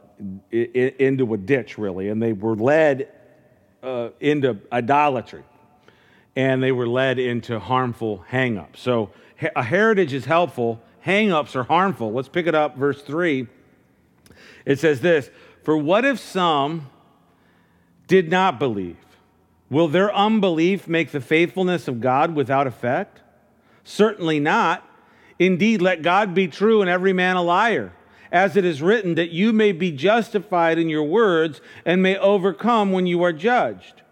into 0.50 1.34
a 1.34 1.36
ditch, 1.36 1.78
really. 1.78 2.08
And 2.08 2.22
they 2.22 2.32
were 2.32 2.56
led 2.56 3.08
uh, 3.82 4.10
into 4.20 4.58
idolatry 4.72 5.44
and 6.36 6.62
they 6.62 6.72
were 6.72 6.86
led 6.86 7.18
into 7.18 7.58
harmful 7.58 8.24
hangups. 8.30 8.76
So 8.78 9.10
a 9.56 9.62
heritage 9.62 10.12
is 10.12 10.24
helpful, 10.24 10.80
hangups 11.04 11.56
are 11.56 11.64
harmful. 11.64 12.12
Let's 12.12 12.28
pick 12.28 12.46
it 12.46 12.54
up, 12.54 12.76
verse 12.76 13.02
3. 13.02 13.46
It 14.64 14.78
says 14.78 15.00
this 15.00 15.30
For 15.62 15.76
what 15.76 16.04
if 16.04 16.18
some 16.18 16.88
did 18.06 18.30
not 18.30 18.58
believe? 18.58 18.96
Will 19.68 19.88
their 19.88 20.12
unbelief 20.14 20.88
make 20.88 21.12
the 21.12 21.20
faithfulness 21.20 21.88
of 21.88 22.00
God 22.00 22.34
without 22.34 22.66
effect? 22.66 23.20
Certainly 23.84 24.40
not. 24.40 24.86
Indeed, 25.38 25.80
let 25.80 26.02
God 26.02 26.34
be 26.34 26.48
true 26.48 26.80
and 26.80 26.90
every 26.90 27.12
man 27.12 27.36
a 27.36 27.42
liar 27.42 27.92
as 28.32 28.56
it 28.56 28.64
is 28.64 28.82
written, 28.82 29.14
that 29.16 29.30
you 29.30 29.52
may 29.52 29.72
be 29.72 29.90
justified 29.90 30.78
in 30.78 30.88
your 30.88 31.04
words 31.04 31.60
and 31.84 32.02
may 32.02 32.16
overcome 32.16 32.92
when 32.92 33.06
you 33.06 33.22
are 33.22 33.32
judged. 33.32 34.02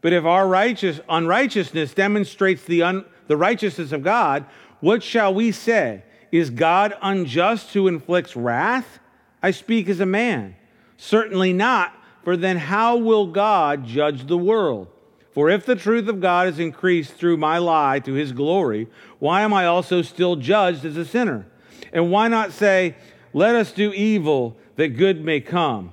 But 0.00 0.12
if 0.12 0.24
our 0.24 0.48
righteous, 0.48 1.00
unrighteousness 1.08 1.94
demonstrates 1.94 2.64
the, 2.64 2.82
un, 2.82 3.04
the 3.26 3.36
righteousness 3.36 3.92
of 3.92 4.02
God, 4.02 4.46
what 4.80 5.02
shall 5.02 5.34
we 5.34 5.52
say? 5.52 6.02
Is 6.32 6.50
God 6.50 6.94
unjust 7.02 7.72
who 7.74 7.88
inflicts 7.88 8.36
wrath? 8.36 8.98
I 9.42 9.50
speak 9.50 9.88
as 9.88 10.00
a 10.00 10.06
man. 10.06 10.56
Certainly 10.96 11.52
not, 11.52 11.94
for 12.24 12.36
then 12.36 12.56
how 12.56 12.96
will 12.96 13.26
God 13.26 13.86
judge 13.86 14.26
the 14.26 14.38
world? 14.38 14.88
For 15.32 15.48
if 15.48 15.64
the 15.64 15.76
truth 15.76 16.08
of 16.08 16.20
God 16.20 16.48
is 16.48 16.58
increased 16.58 17.12
through 17.12 17.36
my 17.36 17.58
lie 17.58 18.00
to 18.00 18.12
his 18.14 18.32
glory, 18.32 18.88
why 19.18 19.42
am 19.42 19.54
I 19.54 19.66
also 19.66 20.02
still 20.02 20.36
judged 20.36 20.84
as 20.84 20.96
a 20.96 21.04
sinner? 21.04 21.46
And 21.92 22.10
why 22.10 22.28
not 22.28 22.52
say, 22.52 22.96
let 23.32 23.54
us 23.54 23.72
do 23.72 23.92
evil 23.92 24.56
that 24.76 24.96
good 24.96 25.24
may 25.24 25.40
come, 25.40 25.92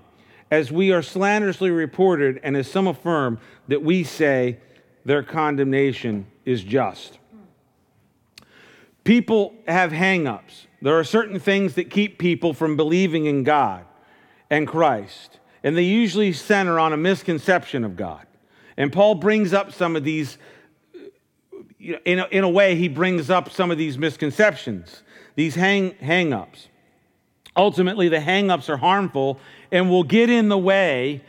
as 0.49 0.71
we 0.71 0.91
are 0.91 1.01
slanderously 1.01 1.69
reported, 1.69 2.39
and 2.43 2.55
as 2.55 2.69
some 2.69 2.87
affirm 2.87 3.39
that 3.67 3.83
we 3.83 4.03
say 4.03 4.57
their 5.05 5.23
condemnation 5.23 6.25
is 6.45 6.63
just. 6.63 7.19
People 9.03 9.53
have 9.67 9.91
hangups. 9.91 10.65
There 10.81 10.97
are 10.97 11.03
certain 11.03 11.39
things 11.39 11.75
that 11.75 11.89
keep 11.89 12.19
people 12.19 12.53
from 12.53 12.75
believing 12.75 13.25
in 13.25 13.43
God 13.43 13.85
and 14.49 14.67
Christ, 14.67 15.39
and 15.63 15.75
they 15.77 15.83
usually 15.83 16.33
center 16.33 16.79
on 16.79 16.93
a 16.93 16.97
misconception 16.97 17.83
of 17.83 17.95
God. 17.95 18.25
And 18.77 18.91
Paul 18.93 19.15
brings 19.15 19.53
up 19.53 19.73
some 19.73 19.95
of 19.95 20.03
these, 20.03 20.37
in 21.79 22.19
a, 22.19 22.25
in 22.27 22.43
a 22.43 22.49
way, 22.49 22.75
he 22.75 22.87
brings 22.87 23.29
up 23.29 23.49
some 23.49 23.71
of 23.71 23.77
these 23.77 23.97
misconceptions, 23.97 25.03
these 25.35 25.55
hang, 25.55 25.95
hang-ups. 25.95 26.69
Ultimately, 27.57 28.07
the 28.07 28.19
hangups 28.19 28.69
are 28.69 28.77
harmful 28.77 29.39
and 29.71 29.89
will 29.89 30.03
get 30.03 30.29
in 30.29 30.47
the 30.47 30.57
way 30.57 31.23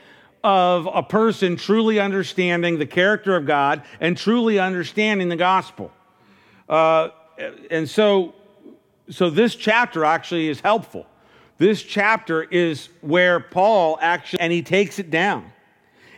of 0.45 0.87
a 0.93 1.03
person 1.03 1.57
truly 1.57 1.99
understanding 1.99 2.79
the 2.79 2.87
character 2.87 3.35
of 3.35 3.47
God 3.47 3.83
and 3.99 4.17
truly 4.17 4.59
understanding 4.59 5.31
the 5.31 5.37
gospel. 5.37 5.91
Uh, 6.69 7.09
and 7.71 7.89
so, 7.89 8.35
so 9.09 9.31
this 9.31 9.55
chapter 9.55 10.05
actually 10.05 10.49
is 10.49 10.61
helpful. 10.61 11.07
This 11.57 11.83
chapter 11.83 12.43
is 12.45 12.89
where 13.01 13.41
Paul 13.41 13.99
actually, 14.01 14.41
and 14.41 14.53
he 14.53 14.63
takes 14.63 14.99
it 14.99 15.11
down. 15.11 15.51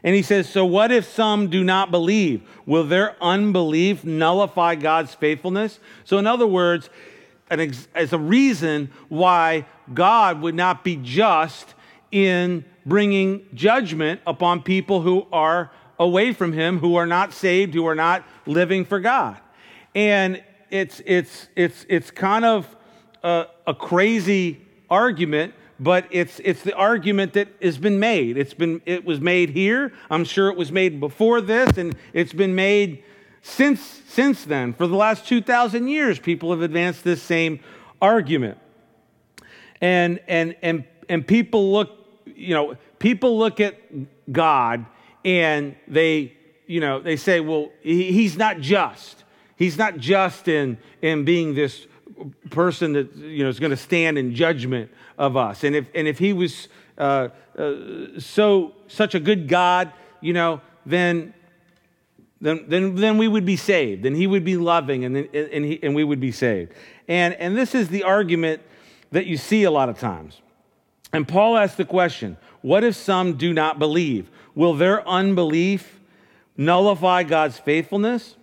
And 0.02 0.14
he 0.14 0.22
says, 0.22 0.48
So 0.48 0.64
what 0.64 0.90
if 0.90 1.06
some 1.06 1.48
do 1.48 1.62
not 1.62 1.90
believe? 1.90 2.42
Will 2.66 2.84
their 2.84 3.16
unbelief 3.22 4.04
nullify 4.04 4.74
God's 4.74 5.14
faithfulness? 5.14 5.78
So, 6.04 6.18
in 6.18 6.26
other 6.26 6.46
words, 6.46 6.90
an 7.50 7.60
ex- 7.60 7.88
as 7.94 8.12
a 8.12 8.18
reason 8.18 8.90
why 9.08 9.66
God 9.92 10.40
would 10.42 10.54
not 10.54 10.85
be 10.85 10.97
just 10.97 11.75
in 12.11 12.64
bringing 12.87 13.47
judgment 13.54 14.20
upon 14.26 14.62
people 14.62 15.02
who 15.02 15.26
are 15.32 15.70
away 15.99 16.32
from 16.32 16.52
Him, 16.52 16.78
who 16.78 16.97
are 16.97 17.06
not 17.06 17.32
saved, 17.32 17.75
who 17.75 17.87
are 17.87 17.94
not 17.94 18.25
living 18.47 18.85
for 18.85 19.00
God. 19.00 19.37
And 19.94 20.42
it's, 20.70 21.02
it's, 21.04 21.49
it's, 21.56 21.85
it's 21.88 22.11
kind 22.11 22.44
of 22.44 22.76
a, 23.23 23.47
a 23.66 23.75
crazy 23.75 24.66
argument, 24.88 25.54
but 25.78 26.06
it's, 26.11 26.40
it's 26.44 26.62
the 26.62 26.75
argument 26.75 27.35
that 27.35 27.49
has 27.61 27.78
been 27.78 27.99
made. 27.99 28.37
It's 28.37 28.54
been, 28.54 28.80
it 28.87 29.04
was 29.04 29.20
made 29.20 29.50
here. 29.50 29.92
I'm 30.11 30.25
sure 30.25 30.49
it 30.49 30.56
was 30.56 30.73
made 30.73 31.00
before 31.00 31.40
this, 31.40 31.76
and 31.76 31.97
it's 32.12 32.32
been 32.32 32.54
made 32.54 33.02
since, 33.42 33.80
since 34.09 34.44
then. 34.44 34.73
For 34.73 34.87
the 34.87 34.97
last 34.97 35.26
2,000 35.26 35.88
years, 35.88 36.18
people 36.18 36.50
have 36.50 36.62
advanced 36.62 37.04
this 37.04 37.23
same 37.23 37.61
argument. 38.00 38.59
And, 39.80 40.20
and, 40.28 40.56
and, 40.62 40.84
and 41.08 41.26
people 41.26 41.72
look, 41.72 41.90
you 42.26 42.54
know, 42.54 42.76
people 42.99 43.38
look 43.38 43.60
at 43.60 43.76
God 44.30 44.87
and 45.25 45.76
they, 45.88 46.34
you 46.66 46.80
know, 46.80 47.00
they 47.00 47.16
say, 47.16 47.40
well, 47.40 47.70
he, 47.80 48.12
he's 48.12 48.37
not 48.37 48.60
just. 48.60 49.25
He's 49.56 49.76
not 49.76 49.99
just 49.99 50.49
in, 50.49 50.78
in 51.02 51.25
being 51.25 51.54
this 51.54 51.87
person 52.50 52.92
that, 52.94 53.14
you 53.16 53.42
know, 53.42 53.50
is 53.50 53.60
going 53.60 53.70
to 53.70 53.76
stand 53.76 54.18
in 54.18 54.34
judgment 54.34 54.90
of 55.18 55.37
us. 55.37 55.64
And 55.64 55.75
if, 55.75 55.87
and 55.94 56.06
if 56.06 56.18
he 56.18 56.32
was 56.32 56.68
uh, 56.96 57.28
uh, 57.58 57.75
so, 58.18 58.75
such 58.88 59.14
a 59.14 59.20
good 59.20 59.49
God, 59.49 59.92
you 60.20 60.32
know, 60.32 60.60
then 60.87 61.34
then, 62.40 62.64
then, 62.68 62.94
then 62.94 63.18
we 63.18 63.28
would 63.28 63.44
be 63.44 63.56
saved. 63.56 64.06
and 64.06 64.16
he 64.16 64.26
would 64.26 64.44
be 64.44 64.56
loving 64.56 65.04
and, 65.04 65.14
then, 65.14 65.28
and, 65.34 65.64
he, 65.64 65.78
and 65.82 65.94
we 65.94 66.04
would 66.04 66.20
be 66.20 66.32
saved. 66.32 66.72
And, 67.06 67.34
and 67.34 67.56
this 67.56 67.75
is 67.75 67.88
the 67.88 68.04
argument 68.04 68.62
that 69.12 69.26
you 69.26 69.36
see 69.36 69.64
a 69.64 69.70
lot 69.70 69.88
of 69.88 69.98
times. 69.98 70.40
And 71.12 71.26
Paul 71.26 71.56
asks 71.56 71.76
the 71.76 71.84
question 71.84 72.36
what 72.62 72.84
if 72.84 72.94
some 72.94 73.34
do 73.34 73.52
not 73.52 73.78
believe? 73.78 74.30
Will 74.54 74.74
their 74.74 75.06
unbelief 75.08 76.00
nullify 76.56 77.22
God's 77.22 77.58
faithfulness? 77.58 78.36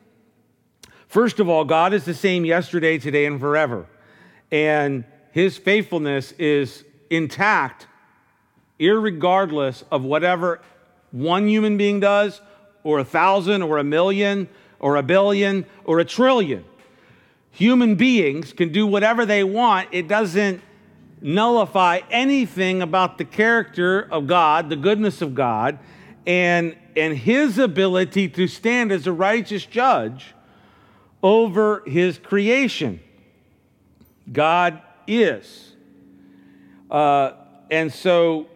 First 1.07 1.39
of 1.39 1.47
all, 1.47 1.63
God 1.63 1.93
is 1.93 2.03
the 2.03 2.13
same 2.13 2.45
yesterday, 2.45 2.97
today, 2.97 3.25
and 3.25 3.39
forever. 3.39 3.85
And 4.51 5.05
his 5.31 5.57
faithfulness 5.57 6.33
is 6.33 6.83
intact, 7.09 7.87
regardless 8.79 9.83
of 9.91 10.03
whatever 10.03 10.61
one 11.11 11.47
human 11.47 11.77
being 11.77 11.99
does 11.99 12.41
or 12.83 12.99
a 12.99 13.05
thousand 13.05 13.61
or 13.61 13.77
a 13.77 13.83
million 13.83 14.49
or 14.79 14.95
a 14.97 15.03
billion 15.03 15.65
or 15.85 15.99
a 15.99 16.05
trillion. 16.05 16.65
Human 17.51 17.95
beings 17.95 18.53
can 18.53 18.71
do 18.71 18.85
whatever 18.85 19.25
they 19.25 19.43
want. 19.43 19.89
It 19.91 20.07
doesn't 20.07 20.61
nullify 21.21 22.01
anything 22.11 22.81
about 22.81 23.17
the 23.17 23.25
character 23.25 24.07
of 24.11 24.27
God, 24.27 24.69
the 24.69 24.75
goodness 24.75 25.21
of 25.21 25.33
God, 25.33 25.79
and, 26.25 26.75
and 26.95 27.17
his 27.17 27.57
ability 27.57 28.29
to 28.29 28.47
stand 28.47 28.91
as 28.91 29.07
a 29.07 29.11
righteous 29.11 29.65
judge 29.65 30.35
over 31.23 31.83
his 31.87 32.17
creation. 32.19 32.99
God 34.31 34.81
is. 35.07 35.73
Uh, 36.91 37.31
and 37.71 37.91
so 37.91 38.47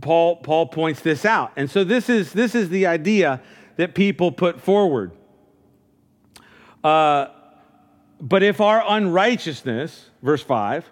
Paul, 0.00 0.36
Paul 0.36 0.66
points 0.66 1.00
this 1.00 1.24
out. 1.24 1.52
And 1.56 1.70
so 1.70 1.84
this 1.84 2.08
is, 2.08 2.32
this 2.32 2.54
is 2.54 2.68
the 2.68 2.86
idea 2.86 3.40
that 3.76 3.94
people 3.94 4.32
put 4.32 4.60
forward. 4.60 5.12
Uh, 6.82 7.26
but 8.20 8.42
if 8.42 8.60
our 8.60 8.82
unrighteousness, 8.86 10.10
verse 10.22 10.42
5, 10.42 10.90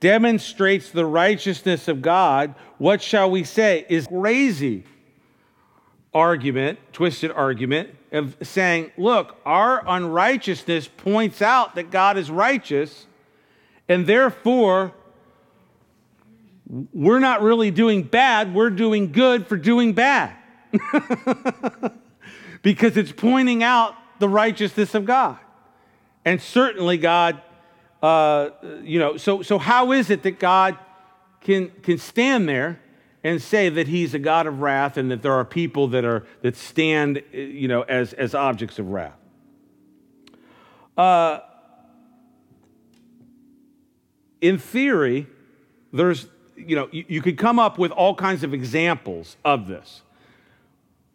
demonstrates 0.00 0.90
the 0.90 1.06
righteousness 1.06 1.88
of 1.88 2.02
God, 2.02 2.54
what 2.78 3.00
shall 3.00 3.30
we 3.30 3.44
say? 3.44 3.86
Is 3.88 4.06
crazy 4.06 4.84
argument, 6.12 6.78
twisted 6.92 7.30
argument 7.32 7.90
of 8.12 8.36
saying, 8.42 8.92
look, 8.96 9.36
our 9.44 9.82
unrighteousness 9.86 10.88
points 10.88 11.42
out 11.42 11.74
that 11.74 11.90
God 11.90 12.16
is 12.16 12.30
righteous, 12.30 13.06
and 13.88 14.06
therefore 14.06 14.92
we're 16.92 17.18
not 17.18 17.42
really 17.42 17.70
doing 17.70 18.02
bad, 18.02 18.54
we're 18.54 18.70
doing 18.70 19.12
good 19.12 19.46
for 19.46 19.56
doing 19.56 19.92
bad. 19.92 20.36
because 22.62 22.96
it's 22.96 23.12
pointing 23.12 23.62
out 23.62 23.94
the 24.18 24.28
righteousness 24.28 24.94
of 24.94 25.04
God. 25.04 25.38
And 26.24 26.40
certainly, 26.40 26.96
God, 26.96 27.40
uh, 28.02 28.50
you 28.82 28.98
know, 28.98 29.16
so, 29.16 29.42
so 29.42 29.58
how 29.58 29.92
is 29.92 30.10
it 30.10 30.22
that 30.22 30.38
God 30.38 30.78
can, 31.40 31.70
can 31.82 31.98
stand 31.98 32.48
there 32.48 32.80
and 33.22 33.40
say 33.40 33.68
that 33.68 33.88
he's 33.88 34.14
a 34.14 34.18
God 34.18 34.46
of 34.46 34.60
wrath 34.60 34.96
and 34.96 35.10
that 35.10 35.22
there 35.22 35.32
are 35.32 35.44
people 35.44 35.88
that, 35.88 36.04
are, 36.04 36.26
that 36.42 36.56
stand, 36.56 37.22
you 37.32 37.68
know, 37.68 37.82
as, 37.82 38.12
as 38.12 38.34
objects 38.34 38.78
of 38.78 38.88
wrath? 38.90 39.16
Uh, 40.96 41.40
in 44.40 44.58
theory, 44.58 45.26
there's, 45.92 46.26
you 46.56 46.76
know, 46.76 46.88
you, 46.92 47.04
you 47.08 47.22
could 47.22 47.38
come 47.38 47.58
up 47.58 47.78
with 47.78 47.90
all 47.90 48.14
kinds 48.14 48.44
of 48.44 48.52
examples 48.52 49.36
of 49.44 49.66
this. 49.66 50.02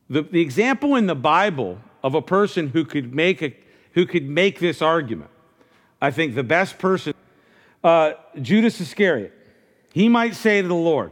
The, 0.09 0.23
the 0.23 0.41
example 0.41 0.95
in 0.95 1.05
the 1.05 1.15
Bible 1.15 1.79
of 2.03 2.15
a 2.15 2.21
person 2.21 2.69
who 2.69 2.85
could 2.85 3.13
make, 3.13 3.41
a, 3.41 3.55
who 3.93 4.05
could 4.05 4.27
make 4.27 4.59
this 4.59 4.81
argument, 4.81 5.29
I 6.01 6.11
think 6.11 6.35
the 6.35 6.43
best 6.43 6.77
person, 6.77 7.13
uh, 7.83 8.13
Judas 8.41 8.79
Iscariot, 8.79 9.33
he 9.93 10.09
might 10.09 10.35
say 10.35 10.61
to 10.61 10.67
the 10.67 10.73
Lord, 10.73 11.11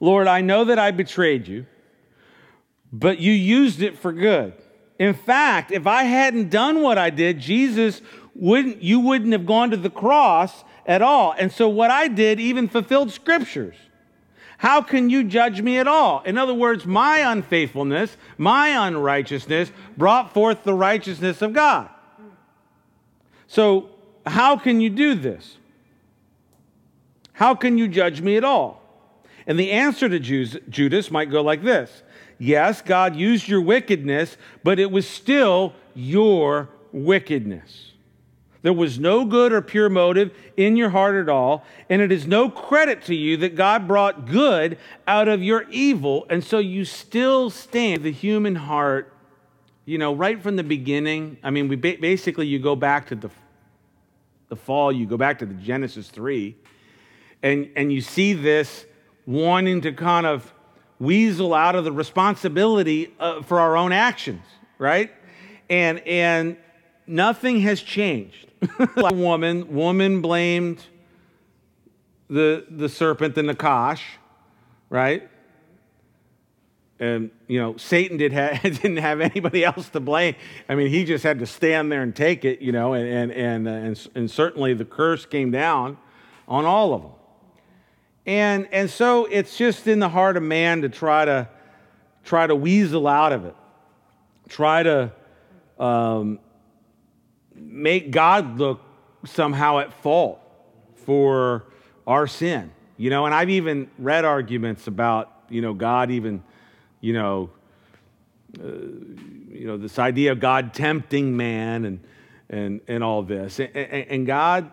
Lord, 0.00 0.26
I 0.26 0.40
know 0.40 0.64
that 0.64 0.78
I 0.78 0.90
betrayed 0.90 1.46
you, 1.46 1.66
but 2.92 3.18
you 3.18 3.32
used 3.32 3.82
it 3.82 3.98
for 3.98 4.12
good. 4.12 4.54
In 4.98 5.14
fact, 5.14 5.70
if 5.70 5.86
I 5.86 6.04
hadn't 6.04 6.50
done 6.50 6.82
what 6.82 6.98
I 6.98 7.10
did, 7.10 7.38
Jesus 7.38 8.02
wouldn't, 8.34 8.82
you 8.82 9.00
wouldn't 9.00 9.32
have 9.32 9.46
gone 9.46 9.70
to 9.70 9.76
the 9.76 9.90
cross 9.90 10.64
at 10.86 11.02
all. 11.02 11.34
And 11.36 11.52
so 11.52 11.68
what 11.68 11.90
I 11.90 12.08
did 12.08 12.40
even 12.40 12.68
fulfilled 12.68 13.12
scriptures. 13.12 13.76
How 14.62 14.80
can 14.80 15.10
you 15.10 15.24
judge 15.24 15.60
me 15.60 15.78
at 15.78 15.88
all? 15.88 16.22
In 16.22 16.38
other 16.38 16.54
words, 16.54 16.86
my 16.86 17.32
unfaithfulness, 17.32 18.16
my 18.38 18.86
unrighteousness 18.86 19.72
brought 19.96 20.32
forth 20.32 20.62
the 20.62 20.72
righteousness 20.72 21.42
of 21.42 21.52
God. 21.52 21.88
So, 23.48 23.90
how 24.24 24.56
can 24.56 24.80
you 24.80 24.88
do 24.88 25.16
this? 25.16 25.56
How 27.32 27.56
can 27.56 27.76
you 27.76 27.88
judge 27.88 28.20
me 28.20 28.36
at 28.36 28.44
all? 28.44 28.80
And 29.48 29.58
the 29.58 29.72
answer 29.72 30.08
to 30.08 30.20
Judas 30.20 31.10
might 31.10 31.28
go 31.28 31.42
like 31.42 31.64
this 31.64 32.04
Yes, 32.38 32.82
God 32.82 33.16
used 33.16 33.48
your 33.48 33.62
wickedness, 33.62 34.36
but 34.62 34.78
it 34.78 34.92
was 34.92 35.08
still 35.08 35.72
your 35.92 36.68
wickedness. 36.92 37.91
There 38.62 38.72
was 38.72 38.98
no 38.98 39.24
good 39.24 39.52
or 39.52 39.60
pure 39.60 39.88
motive 39.88 40.32
in 40.56 40.76
your 40.76 40.90
heart 40.90 41.16
at 41.16 41.28
all, 41.28 41.64
and 41.88 42.00
it 42.00 42.12
is 42.12 42.28
no 42.28 42.48
credit 42.48 43.02
to 43.06 43.14
you 43.14 43.36
that 43.38 43.56
God 43.56 43.88
brought 43.88 44.26
good 44.26 44.78
out 45.06 45.26
of 45.26 45.42
your 45.42 45.68
evil, 45.68 46.26
and 46.30 46.42
so 46.42 46.58
you 46.60 46.84
still 46.84 47.50
stand. 47.50 48.04
The 48.04 48.12
human 48.12 48.54
heart, 48.54 49.12
you 49.84 49.98
know, 49.98 50.14
right 50.14 50.40
from 50.40 50.54
the 50.54 50.62
beginning. 50.62 51.38
I 51.42 51.50
mean, 51.50 51.66
we 51.66 51.74
basically 51.74 52.46
you 52.46 52.60
go 52.60 52.76
back 52.76 53.08
to 53.08 53.16
the 53.16 53.30
the 54.48 54.56
fall, 54.56 54.92
you 54.92 55.06
go 55.06 55.16
back 55.16 55.40
to 55.40 55.46
the 55.46 55.54
Genesis 55.54 56.08
three, 56.08 56.56
and 57.42 57.68
and 57.74 57.92
you 57.92 58.00
see 58.00 58.32
this 58.32 58.86
wanting 59.26 59.80
to 59.80 59.92
kind 59.92 60.24
of 60.24 60.52
weasel 61.00 61.52
out 61.52 61.74
of 61.74 61.82
the 61.82 61.90
responsibility 61.90 63.12
uh, 63.18 63.42
for 63.42 63.58
our 63.58 63.76
own 63.76 63.90
actions, 63.90 64.44
right? 64.78 65.10
And 65.68 65.98
and 66.06 66.56
nothing 67.08 67.62
has 67.62 67.82
changed 67.82 68.51
woman, 68.96 69.74
woman 69.74 70.20
blamed 70.20 70.82
the, 72.28 72.64
the 72.70 72.88
serpent, 72.88 73.34
the 73.34 73.42
Nakash, 73.42 74.00
right? 74.88 75.28
And, 76.98 77.30
you 77.48 77.58
know, 77.58 77.76
Satan 77.76 78.16
did 78.16 78.32
ha- 78.32 78.58
didn't 78.62 78.98
have 78.98 79.20
anybody 79.20 79.64
else 79.64 79.88
to 79.90 80.00
blame. 80.00 80.36
I 80.68 80.74
mean, 80.74 80.88
he 80.88 81.04
just 81.04 81.24
had 81.24 81.40
to 81.40 81.46
stand 81.46 81.90
there 81.90 82.02
and 82.02 82.14
take 82.14 82.44
it, 82.44 82.60
you 82.60 82.72
know, 82.72 82.94
and, 82.94 83.08
and, 83.08 83.32
and, 83.32 83.68
uh, 83.68 83.70
and, 83.70 84.08
and 84.14 84.30
certainly 84.30 84.74
the 84.74 84.84
curse 84.84 85.26
came 85.26 85.50
down 85.50 85.98
on 86.46 86.64
all 86.64 86.94
of 86.94 87.02
them. 87.02 87.12
And, 88.24 88.68
and 88.70 88.88
so 88.88 89.26
it's 89.26 89.56
just 89.56 89.88
in 89.88 89.98
the 89.98 90.08
heart 90.08 90.36
of 90.36 90.44
man 90.44 90.82
to 90.82 90.88
try 90.88 91.24
to, 91.24 91.48
try 92.24 92.46
to 92.46 92.54
weasel 92.54 93.08
out 93.08 93.32
of 93.32 93.46
it, 93.46 93.56
try 94.48 94.84
to 94.84 95.12
um, 95.78 96.38
make 97.54 98.10
God 98.10 98.58
look 98.58 98.80
somehow 99.24 99.78
at 99.78 99.92
fault 99.92 100.40
for 100.94 101.64
our 102.06 102.26
sin. 102.26 102.72
You 102.96 103.10
know, 103.10 103.26
and 103.26 103.34
I've 103.34 103.50
even 103.50 103.90
read 103.98 104.24
arguments 104.24 104.86
about, 104.86 105.32
you 105.48 105.60
know, 105.60 105.74
God 105.74 106.10
even, 106.10 106.42
you 107.00 107.12
know, 107.12 107.50
uh, 108.60 108.66
you 108.66 109.66
know, 109.66 109.76
this 109.76 109.98
idea 109.98 110.32
of 110.32 110.40
God 110.40 110.74
tempting 110.74 111.36
man 111.36 111.84
and 111.84 112.00
and 112.48 112.80
and 112.86 113.02
all 113.02 113.22
this. 113.22 113.58
And, 113.58 113.74
and 113.74 114.26
God, 114.26 114.70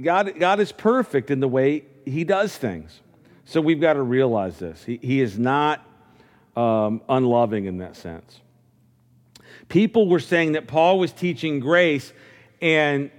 God, 0.00 0.38
God 0.38 0.60
is 0.60 0.72
perfect 0.72 1.30
in 1.30 1.40
the 1.40 1.48
way 1.48 1.84
He 2.04 2.24
does 2.24 2.56
things. 2.56 3.00
So 3.44 3.60
we've 3.60 3.80
got 3.80 3.94
to 3.94 4.02
realize 4.02 4.58
this. 4.58 4.84
He, 4.84 4.98
he 5.02 5.20
is 5.20 5.38
not 5.38 5.84
um, 6.56 7.02
unloving 7.08 7.64
in 7.64 7.78
that 7.78 7.96
sense 7.96 8.40
people 9.72 10.06
were 10.06 10.20
saying 10.20 10.52
that 10.52 10.66
Paul 10.66 10.98
was 10.98 11.12
teaching 11.12 11.58
grace, 11.58 12.12
and 12.60 13.10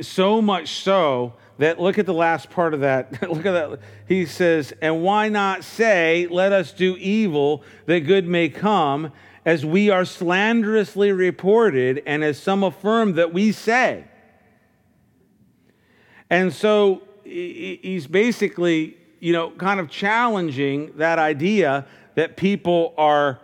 so 0.00 0.42
much 0.42 0.70
so 0.70 1.34
that 1.58 1.80
look 1.80 2.00
at 2.00 2.06
the 2.06 2.12
last 2.12 2.50
part 2.50 2.74
of 2.74 2.80
that. 2.80 3.22
look 3.30 3.46
at 3.46 3.52
that. 3.52 3.78
He 4.08 4.26
says, 4.26 4.74
And 4.82 5.04
why 5.04 5.28
not 5.28 5.62
say, 5.62 6.26
Let 6.28 6.52
us 6.52 6.72
do 6.72 6.96
evil 6.96 7.62
that 7.86 8.00
good 8.00 8.26
may 8.26 8.48
come, 8.48 9.12
as 9.44 9.64
we 9.64 9.88
are 9.88 10.04
slanderously 10.04 11.12
reported, 11.12 12.02
and 12.04 12.24
as 12.24 12.42
some 12.42 12.64
affirm 12.64 13.14
that 13.14 13.32
we 13.32 13.52
say. 13.52 14.04
And 16.28 16.52
so 16.52 17.02
he's 17.22 18.08
basically, 18.08 18.96
you 19.20 19.32
know, 19.32 19.52
kind 19.52 19.78
of 19.78 19.88
challenging 19.88 20.90
that 20.96 21.20
idea 21.20 21.86
that 22.16 22.36
people 22.36 22.94
are 22.98 23.38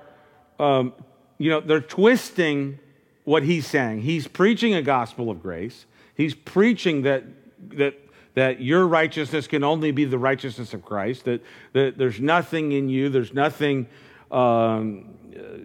um, 0.58 0.92
you 1.38 1.50
know, 1.50 1.60
they're 1.60 1.80
twisting 1.80 2.78
what 3.24 3.42
he's 3.42 3.66
saying. 3.66 4.02
He's 4.02 4.28
preaching 4.28 4.74
a 4.74 4.82
gospel 4.82 5.30
of 5.30 5.42
grace. 5.42 5.86
He's 6.14 6.34
preaching 6.34 7.02
that 7.02 7.24
that 7.70 7.94
that 8.34 8.60
your 8.60 8.86
righteousness 8.86 9.46
can 9.46 9.64
only 9.64 9.90
be 9.90 10.04
the 10.04 10.18
righteousness 10.18 10.74
of 10.74 10.84
Christ. 10.84 11.24
That 11.24 11.42
that 11.72 11.98
there's 11.98 12.20
nothing 12.20 12.72
in 12.72 12.88
you. 12.88 13.08
There's 13.08 13.34
nothing, 13.34 13.88
um, 14.30 15.14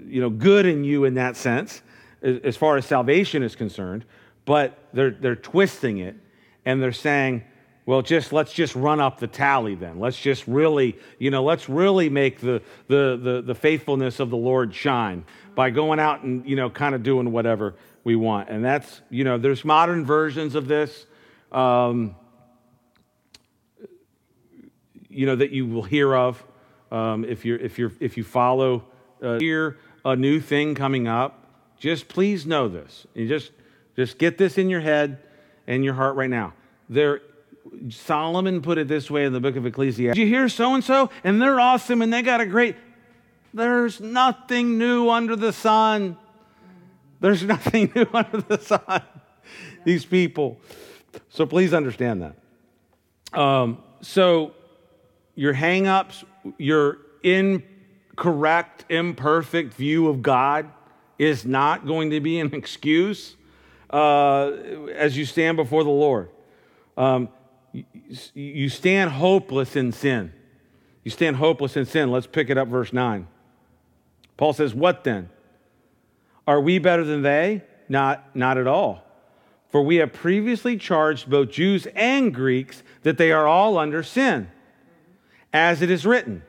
you 0.08 0.22
know, 0.22 0.30
good 0.30 0.66
in 0.66 0.84
you 0.84 1.06
in 1.06 1.14
that 1.16 1.38
sense, 1.38 1.82
as 2.22 2.58
far 2.58 2.78
as 2.78 2.86
salvation 2.86 3.44
is 3.44 3.56
concerned. 3.56 4.06
But 4.46 4.78
they're 4.94 5.12
they're 5.12 5.36
twisting 5.36 6.00
it, 6.00 6.16
and 6.66 6.82
they're 6.82 6.92
saying, 6.92 7.44
well, 7.86 8.02
just 8.02 8.32
let's 8.32 8.54
just 8.54 8.76
run 8.76 9.00
up 9.00 9.20
the 9.20 9.28
tally 9.28 9.76
then. 9.76 10.00
Let's 10.00 10.20
just 10.20 10.48
really, 10.48 10.98
you 11.18 11.32
know, 11.32 11.44
let's 11.44 11.68
really 11.68 12.10
make 12.10 12.40
the 12.40 12.62
the 12.88 13.20
the, 13.22 13.42
the 13.42 13.56
faithfulness 13.56 14.20
of 14.20 14.30
the 14.30 14.38
Lord 14.38 14.74
shine 14.74 15.26
by 15.56 15.70
going 15.70 16.00
out 16.00 16.24
and, 16.24 16.48
you 16.48 16.56
know, 16.56 16.70
kind 16.70 16.96
of 16.96 17.04
doing 17.04 17.32
whatever 17.32 17.76
we 18.04 18.16
want. 18.16 18.50
And 18.50 18.64
that's, 18.64 19.02
you 19.10 19.24
know, 19.24 19.38
there's 19.38 19.66
modern 19.66 20.06
versions 20.06 20.56
of 20.56 20.68
this, 20.68 21.06
um, 21.52 22.16
you 25.10 25.26
know, 25.26 25.36
that 25.36 25.52
you 25.52 25.66
will 25.68 25.84
hear 25.84 26.16
of 26.16 26.44
um, 26.92 27.26
if, 27.26 27.46
you're, 27.46 27.58
if, 27.58 27.78
you're, 27.78 27.92
if 28.00 28.18
you 28.18 28.24
follow, 28.24 28.86
uh, 29.22 29.40
hear 29.40 29.78
a 30.06 30.16
new 30.16 30.40
thing 30.40 30.74
coming 30.74 31.08
up. 31.08 31.46
Just 31.78 32.08
please 32.08 32.46
know 32.46 32.68
this. 32.68 33.06
You 33.14 33.28
just, 33.28 33.52
just 33.96 34.18
get 34.18 34.38
this 34.38 34.58
in 34.58 34.70
your 34.70 34.82
head 34.82 35.20
and 35.68 35.84
your 35.84 35.94
heart 35.94 36.16
right 36.16 36.30
now. 36.30 36.54
There 36.90 37.22
Solomon 37.90 38.62
put 38.62 38.78
it 38.78 38.88
this 38.88 39.10
way 39.10 39.26
in 39.26 39.34
the 39.34 39.40
book 39.40 39.56
of 39.56 39.66
Ecclesiastes. 39.66 40.18
You 40.18 40.28
hear 40.28 40.50
so 40.50 40.74
and 40.74 40.84
so? 40.84 41.10
And 41.24 41.42
they're 41.42 41.60
awesome 41.60 42.02
and 42.02 42.12
they 42.12 42.22
got 42.22 42.42
a 42.42 42.46
great. 42.46 42.76
There's 43.54 44.00
nothing 44.00 44.78
new 44.78 45.10
under 45.10 45.36
the 45.36 45.54
sun. 45.54 46.18
There's 47.20 47.44
nothing 47.56 47.92
new 47.96 48.08
under 48.14 48.42
the 48.42 48.58
sun. 48.58 49.02
These 49.84 50.06
people. 50.06 50.60
So 51.30 51.46
please 51.46 51.74
understand 51.74 52.22
that. 52.22 53.40
Um, 53.40 53.82
so 54.02 54.54
your 55.36 55.54
hangups, 55.54 56.24
your 56.58 57.00
incorrect, 57.24 58.86
imperfect 58.90 59.74
view 59.74 60.08
of 60.08 60.22
God 60.22 60.70
is 61.18 61.46
not 61.46 61.86
going 61.86 62.10
to 62.12 62.20
be 62.20 62.40
an 62.40 62.54
excuse 62.54 63.36
uh, 63.90 64.52
as 64.94 65.18
you 65.18 65.26
stand 65.26 65.58
before 65.58 65.84
the 65.84 65.90
Lord. 65.90 66.30
Um, 66.98 67.30
you, 68.34 68.70
stand 68.70 69.12
hopeless 69.12 69.76
in 69.76 69.92
sin. 69.92 70.34
You 71.04 71.12
stand 71.12 71.38
hopeless 71.38 71.78
in 71.78 71.86
sin. 71.86 72.12
Let's 72.12 72.28
pick 72.28 72.50
it 72.50 72.58
up, 72.58 72.68
verse 72.68 72.94
9. 72.94 73.28
Paul 74.38 74.54
says, 74.54 74.74
What 74.74 75.04
then? 75.04 75.30
Are 76.48 76.60
we 76.60 76.80
better 76.80 77.04
than 77.04 77.22
they? 77.22 77.64
Not, 77.88 78.36
not 78.36 78.58
at 78.58 78.68
all. 78.68 79.04
For 79.70 79.82
we 79.82 79.98
have 79.98 80.12
previously 80.12 80.78
charged 80.78 81.30
both 81.30 81.52
Jews 81.52 81.88
and 81.96 82.34
Greeks 82.34 82.84
that 83.04 83.18
they 83.18 83.32
are 83.32 83.48
all 83.48 83.78
under 83.78 84.04
sin. 84.04 84.50
As 85.54 85.82
it 85.82 85.90
is 85.90 86.06
written, 86.06 86.44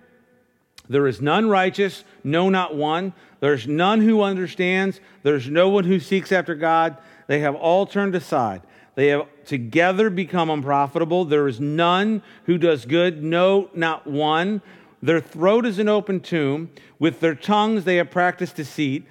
there 0.89 1.07
is 1.07 1.21
none 1.21 1.49
righteous, 1.49 2.05
no, 2.25 2.51
not 2.51 2.75
one. 2.75 3.13
There's 3.41 3.67
none 3.67 4.01
who 4.01 4.23
understands. 4.23 5.01
There's 5.23 5.49
no 5.49 5.69
one 5.69 5.85
who 5.85 6.01
seeks 6.01 6.33
after 6.33 6.55
God. 6.55 6.97
They 7.29 7.41
have 7.41 7.55
all 7.55 7.87
turned 7.87 8.15
aside. 8.15 8.63
They 8.95 9.09
have 9.09 9.27
together 9.45 10.11
become 10.11 10.51
unprofitable. 10.51 11.25
There 11.25 11.49
is 11.49 11.61
none 11.61 12.23
who 12.45 12.59
does 12.59 12.85
good, 12.85 13.23
no, 13.23 13.71
not 13.75 14.07
one. 14.07 14.61
Their 15.03 15.21
throat 15.21 15.67
is 15.67 15.79
an 15.79 15.89
open 15.89 16.21
tomb. 16.21 16.71
With 16.99 17.21
their 17.21 17.35
tongues 17.35 17.85
they 17.85 17.97
have 17.97 18.11
practiced 18.11 18.57
deceit. 18.57 19.07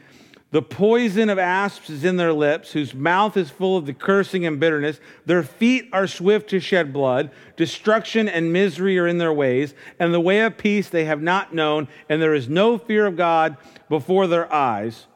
The 0.52 0.62
poison 0.62 1.30
of 1.30 1.40
asps 1.40 1.90
is 1.90 2.04
in 2.04 2.18
their 2.18 2.34
lips, 2.34 2.74
whose 2.74 2.94
mouth 2.94 3.38
is 3.38 3.50
full 3.50 3.78
of 3.78 3.86
the 3.86 3.94
cursing 3.94 4.46
and 4.46 4.60
bitterness. 4.60 5.00
Their 5.26 5.44
feet 5.44 5.88
are 5.94 6.08
swift 6.08 6.50
to 6.50 6.60
shed 6.60 6.92
blood. 6.92 7.32
Destruction 7.56 8.28
and 8.28 8.52
misery 8.52 9.00
are 9.00 9.08
in 9.08 9.18
their 9.18 9.32
ways, 9.32 9.74
and 9.98 10.14
the 10.14 10.20
way 10.20 10.42
of 10.42 10.58
peace 10.58 10.90
they 10.90 11.06
have 11.06 11.22
not 11.22 11.56
known, 11.56 11.88
and 12.10 12.22
there 12.22 12.34
is 12.34 12.50
no 12.50 12.78
fear 12.78 13.08
of 13.08 13.16
God 13.16 13.56
before 13.88 14.28
their 14.28 14.52
eyes. 14.54 15.08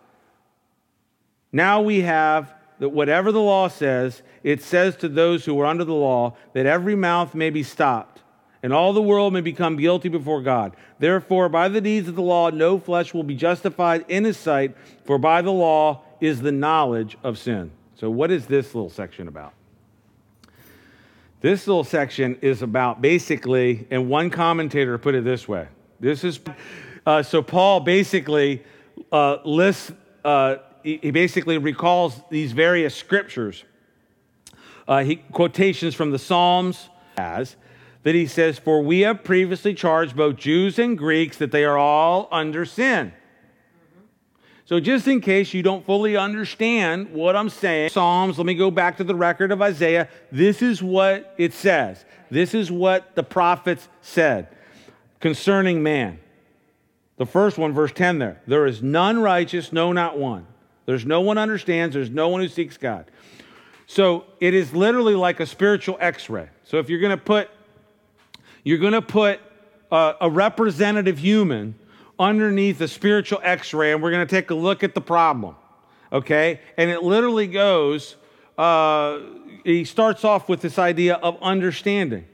Now 1.51 1.81
we 1.81 2.01
have 2.01 2.54
that 2.79 2.89
whatever 2.89 3.31
the 3.31 3.41
law 3.41 3.67
says, 3.67 4.21
it 4.43 4.61
says 4.61 4.95
to 4.97 5.09
those 5.09 5.45
who 5.45 5.59
are 5.59 5.65
under 5.65 5.83
the 5.83 5.93
law 5.93 6.35
that 6.53 6.65
every 6.65 6.95
mouth 6.95 7.33
may 7.33 7.49
be 7.49 7.63
stopped 7.63 8.21
and 8.65 8.73
all 8.73 8.93
the 8.93 9.01
world 9.01 9.31
may 9.31 9.41
become 9.41 9.77
guilty 9.77 10.09
before 10.09 10.41
God. 10.41 10.75
Therefore, 10.97 11.49
by 11.49 11.67
the 11.67 11.79
deeds 11.79 12.07
of 12.07 12.15
the 12.15 12.23
law, 12.23 12.49
no 12.49 12.79
flesh 12.79 13.13
will 13.13 13.21
be 13.21 13.35
justified 13.35 14.03
in 14.07 14.23
his 14.23 14.37
sight, 14.37 14.75
for 15.03 15.19
by 15.19 15.43
the 15.43 15.51
law 15.51 16.01
is 16.19 16.41
the 16.41 16.51
knowledge 16.51 17.15
of 17.23 17.37
sin. 17.37 17.69
So, 17.93 18.09
what 18.09 18.31
is 18.31 18.47
this 18.47 18.73
little 18.73 18.89
section 18.89 19.27
about? 19.27 19.53
This 21.41 21.67
little 21.67 21.83
section 21.83 22.39
is 22.41 22.63
about 22.63 23.03
basically, 23.03 23.85
and 23.91 24.09
one 24.09 24.31
commentator 24.31 24.97
put 24.97 25.13
it 25.13 25.23
this 25.23 25.47
way. 25.47 25.67
This 25.99 26.23
is 26.23 26.39
uh, 27.05 27.21
so 27.21 27.43
Paul 27.43 27.81
basically 27.81 28.63
uh, 29.11 29.37
lists, 29.45 29.91
uh, 30.23 30.55
he, 30.85 31.11
basically 31.11 31.57
recalls 31.57 32.21
these 32.29 32.51
various 32.51 32.95
scriptures, 32.95 33.63
uh, 34.87 35.03
he, 35.03 35.15
quotations 35.15 35.95
from 35.95 36.11
the 36.11 36.19
Psalms 36.19 36.89
as 37.17 37.55
that 38.03 38.13
he 38.13 38.27
says, 38.27 38.59
For 38.59 38.83
we 38.83 39.01
have 39.01 39.23
previously 39.23 39.73
charged 39.73 40.15
both 40.15 40.35
Jews 40.35 40.77
and 40.77 40.95
Greeks 40.95 41.37
that 41.37 41.51
they 41.51 41.65
are 41.65 41.77
all 41.77 42.27
under 42.31 42.65
sin. 42.65 43.13
So, 44.65 44.79
just 44.79 45.07
in 45.07 45.21
case 45.21 45.53
you 45.53 45.61
don't 45.61 45.85
fully 45.85 46.17
understand 46.17 47.11
what 47.13 47.35
I'm 47.35 47.49
saying, 47.49 47.89
Psalms, 47.89 48.37
let 48.37 48.47
me 48.47 48.55
go 48.55 48.71
back 48.71 48.97
to 48.97 49.03
the 49.03 49.13
record 49.15 49.51
of 49.51 49.61
Isaiah. 49.61 50.07
This 50.31 50.61
is 50.61 50.81
what 50.81 51.33
it 51.37 51.53
says. 51.53 52.03
This 52.31 52.53
is 52.53 52.71
what 52.71 53.15
the 53.15 53.23
prophets 53.23 53.87
said 54.01 54.47
concerning 55.19 55.81
man. 55.83 56.19
The 57.17 57.25
first 57.25 57.57
one, 57.57 57.73
verse 57.73 57.91
10 57.91 58.19
there. 58.19 58.41
There 58.45 58.65
is 58.65 58.83
none 58.83 59.21
righteous, 59.21 59.71
no, 59.71 59.91
not 59.91 60.17
one. 60.17 60.47
There's 60.85 61.05
no 61.05 61.21
one 61.21 61.37
understands, 61.37 61.93
there's 61.93 62.09
no 62.09 62.29
one 62.29 62.41
who 62.41 62.47
seeks 62.47 62.77
God. 62.77 63.05
So, 63.87 64.25
it 64.39 64.53
is 64.53 64.73
literally 64.73 65.15
like 65.15 65.39
a 65.39 65.45
spiritual 65.45 65.97
x 65.99 66.29
ray. 66.29 66.49
So, 66.63 66.79
if 66.79 66.89
you're 66.89 66.99
going 66.99 67.17
to 67.17 67.23
put 67.23 67.49
you're 68.65 68.79
going 68.79 68.93
to 68.93 69.01
put 69.01 69.39
a, 69.91 70.15
a 70.21 70.29
representative 70.29 71.19
human 71.19 71.75
underneath 72.19 72.81
a 72.81 72.87
spiritual 72.87 73.39
x 73.43 73.73
ray, 73.73 73.93
and 73.93 74.01
we're 74.01 74.11
going 74.11 74.25
to 74.25 74.35
take 74.35 74.49
a 74.49 74.55
look 74.55 74.83
at 74.83 74.93
the 74.93 75.01
problem. 75.01 75.55
Okay? 76.11 76.59
And 76.75 76.89
it 76.89 77.03
literally 77.03 77.47
goes, 77.47 78.15
uh, 78.57 79.19
he 79.63 79.85
starts 79.85 80.25
off 80.25 80.49
with 80.49 80.61
this 80.61 80.79
idea 80.79 81.15
of 81.15 81.37
understanding. 81.41 82.25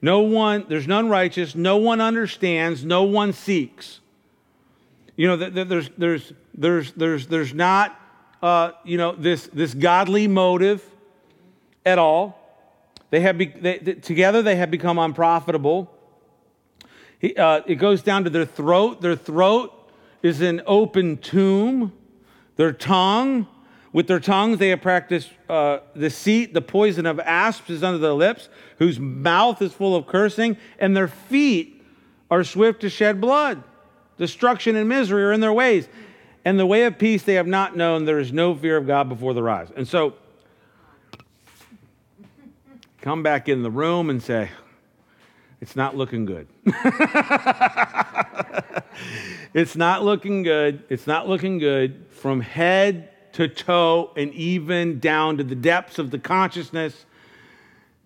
No 0.00 0.20
one, 0.20 0.64
there's 0.68 0.88
none 0.88 1.08
righteous, 1.08 1.54
no 1.54 1.76
one 1.76 2.00
understands, 2.00 2.84
no 2.84 3.04
one 3.04 3.32
seeks. 3.32 4.00
You 5.16 5.28
know, 5.28 5.36
there's, 5.36 5.90
there's, 5.96 6.32
there's, 6.54 6.92
there's, 6.92 7.26
there's 7.28 7.54
not, 7.54 8.00
uh, 8.42 8.72
you 8.84 8.98
know, 8.98 9.14
this, 9.14 9.46
this 9.52 9.72
godly 9.72 10.26
motive 10.26 10.84
at 11.86 11.98
all. 11.98 12.40
They 13.10 13.20
have 13.20 13.38
be, 13.38 13.46
they, 13.46 13.78
together 13.78 14.42
they 14.42 14.56
have 14.56 14.72
become 14.72 14.98
unprofitable. 14.98 15.90
He, 17.20 17.36
uh, 17.36 17.60
it 17.66 17.76
goes 17.76 18.02
down 18.02 18.24
to 18.24 18.30
their 18.30 18.44
throat. 18.44 19.00
Their 19.00 19.14
throat 19.14 19.72
is 20.22 20.40
an 20.40 20.62
open 20.66 21.18
tomb. 21.18 21.92
Their 22.56 22.72
tongue, 22.72 23.46
with 23.92 24.08
their 24.08 24.18
tongues 24.20 24.58
they 24.58 24.70
have 24.70 24.82
practiced 24.82 25.30
uh, 25.48 25.78
deceit. 25.96 26.54
The 26.54 26.60
poison 26.60 27.06
of 27.06 27.20
asps 27.20 27.70
is 27.70 27.84
under 27.84 27.98
their 27.98 28.12
lips, 28.14 28.48
whose 28.78 28.98
mouth 28.98 29.62
is 29.62 29.72
full 29.72 29.94
of 29.94 30.08
cursing, 30.08 30.56
and 30.80 30.96
their 30.96 31.08
feet 31.08 31.82
are 32.32 32.42
swift 32.42 32.80
to 32.80 32.90
shed 32.90 33.20
blood. 33.20 33.62
Destruction 34.18 34.76
and 34.76 34.88
misery 34.88 35.24
are 35.24 35.32
in 35.32 35.40
their 35.40 35.52
ways. 35.52 35.88
And 36.44 36.58
the 36.58 36.66
way 36.66 36.84
of 36.84 36.98
peace 36.98 37.22
they 37.22 37.34
have 37.34 37.46
not 37.46 37.76
known. 37.76 38.04
There 38.04 38.18
is 38.18 38.32
no 38.32 38.54
fear 38.54 38.76
of 38.76 38.86
God 38.86 39.08
before 39.08 39.34
their 39.34 39.48
eyes. 39.48 39.68
And 39.74 39.88
so 39.88 40.14
come 43.00 43.22
back 43.22 43.48
in 43.48 43.62
the 43.62 43.70
room 43.70 44.10
and 44.10 44.22
say, 44.22 44.50
It's 45.60 45.74
not 45.74 45.96
looking 45.96 46.26
good. 46.26 46.46
it's 49.54 49.74
not 49.76 50.04
looking 50.04 50.42
good. 50.42 50.84
It's 50.88 51.06
not 51.06 51.28
looking 51.28 51.58
good 51.58 52.06
from 52.10 52.40
head 52.40 53.10
to 53.34 53.48
toe 53.48 54.10
and 54.16 54.32
even 54.34 55.00
down 55.00 55.38
to 55.38 55.44
the 55.44 55.54
depths 55.54 55.98
of 55.98 56.10
the 56.10 56.18
consciousness. 56.18 57.04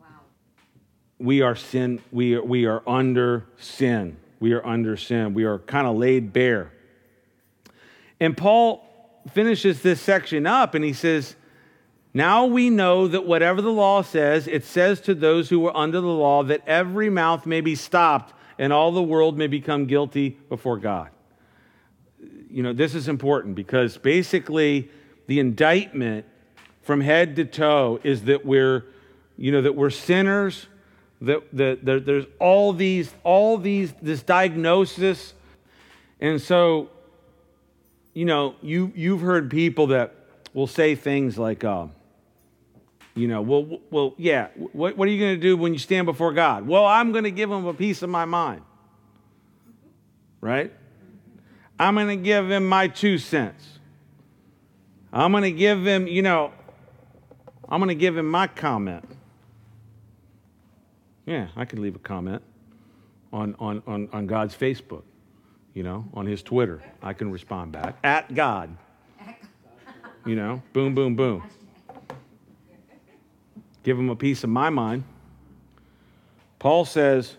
Wow. 0.00 0.06
We 1.18 1.42
are 1.42 1.54
sin. 1.54 2.00
We 2.10 2.34
are, 2.36 2.42
we 2.42 2.66
are 2.66 2.82
under 2.86 3.44
sin. 3.58 4.16
We 4.40 4.52
are 4.52 4.64
under 4.64 4.96
sin. 4.96 5.34
We 5.34 5.44
are 5.44 5.58
kind 5.58 5.86
of 5.86 5.96
laid 5.96 6.32
bare. 6.32 6.72
And 8.20 8.36
Paul 8.36 8.84
finishes 9.32 9.82
this 9.82 10.00
section 10.00 10.46
up 10.46 10.74
and 10.74 10.84
he 10.84 10.92
says, 10.92 11.36
now 12.14 12.46
we 12.46 12.70
know 12.70 13.06
that 13.06 13.26
whatever 13.26 13.60
the 13.60 13.72
law 13.72 14.02
says, 14.02 14.48
it 14.48 14.64
says 14.64 15.00
to 15.02 15.14
those 15.14 15.48
who 15.48 15.66
are 15.66 15.76
under 15.76 16.00
the 16.00 16.06
law 16.06 16.42
that 16.44 16.62
every 16.66 17.10
mouth 17.10 17.46
may 17.46 17.60
be 17.60 17.74
stopped 17.74 18.34
and 18.58 18.72
all 18.72 18.92
the 18.92 19.02
world 19.02 19.38
may 19.38 19.46
become 19.46 19.86
guilty 19.86 20.30
before 20.30 20.78
God. 20.78 21.10
You 22.50 22.62
know, 22.62 22.72
this 22.72 22.94
is 22.94 23.08
important 23.08 23.54
because 23.54 23.98
basically 23.98 24.90
the 25.26 25.38
indictment 25.38 26.24
from 26.82 27.00
head 27.00 27.36
to 27.36 27.44
toe 27.44 28.00
is 28.02 28.24
that 28.24 28.44
we're, 28.44 28.86
you 29.36 29.52
know, 29.52 29.60
that 29.62 29.74
we're 29.74 29.90
sinners, 29.90 30.66
that, 31.20 31.42
that, 31.52 31.84
that 31.84 32.06
there's 32.06 32.26
all 32.38 32.72
these, 32.72 33.12
all 33.24 33.58
these, 33.58 33.92
this 34.00 34.22
diagnosis. 34.22 35.34
And 36.20 36.40
so, 36.40 36.90
you 38.14 38.24
know, 38.24 38.54
you, 38.62 38.92
you've 38.94 39.20
heard 39.20 39.50
people 39.50 39.88
that 39.88 40.14
will 40.54 40.66
say 40.66 40.94
things 40.94 41.38
like, 41.38 41.64
uh, 41.64 41.86
you 43.14 43.26
know, 43.26 43.42
well, 43.42 43.80
well, 43.90 44.14
yeah. 44.16 44.48
What, 44.72 44.96
what 44.96 45.08
are 45.08 45.10
you 45.10 45.18
going 45.18 45.34
to 45.34 45.40
do 45.40 45.56
when 45.56 45.72
you 45.72 45.78
stand 45.78 46.06
before 46.06 46.32
God? 46.32 46.66
Well, 46.66 46.86
I'm 46.86 47.10
going 47.10 47.24
to 47.24 47.32
give 47.32 47.50
him 47.50 47.66
a 47.66 47.74
piece 47.74 48.02
of 48.02 48.10
my 48.10 48.24
mind. 48.24 48.62
Right? 50.40 50.72
I'm 51.80 51.94
going 51.94 52.08
to 52.08 52.16
give 52.16 52.50
him 52.50 52.68
my 52.68 52.86
two 52.86 53.18
cents. 53.18 53.64
I'm 55.12 55.32
going 55.32 55.42
to 55.42 55.52
give 55.52 55.84
him, 55.84 56.06
you 56.06 56.22
know, 56.22 56.52
I'm 57.68 57.80
going 57.80 57.88
to 57.88 57.94
give 57.94 58.16
him 58.16 58.28
my 58.28 58.46
comment. 58.46 59.04
Yeah, 61.28 61.48
I 61.56 61.64
could 61.64 61.78
leave 61.78 61.94
a 61.94 62.00
comment 62.00 62.42
on, 63.32 63.54
on, 63.58 63.82
on, 63.86 64.08
on 64.12 64.26
God's 64.26 64.56
Facebook, 64.56 65.02
you 65.74 65.82
know, 65.82 66.06
on 66.14 66.26
his 66.26 66.42
Twitter. 66.42 66.82
I 67.02 67.12
can 67.12 67.30
respond 67.30 67.72
back. 67.72 67.98
At 68.02 68.34
God. 68.34 68.76
You 70.24 70.36
know, 70.36 70.62
boom, 70.72 70.94
boom, 70.94 71.16
boom 71.16 71.42
give 73.88 73.98
him 73.98 74.10
a 74.10 74.16
piece 74.16 74.44
of 74.44 74.50
my 74.50 74.68
mind. 74.68 75.02
Paul 76.58 76.84
says 76.84 77.38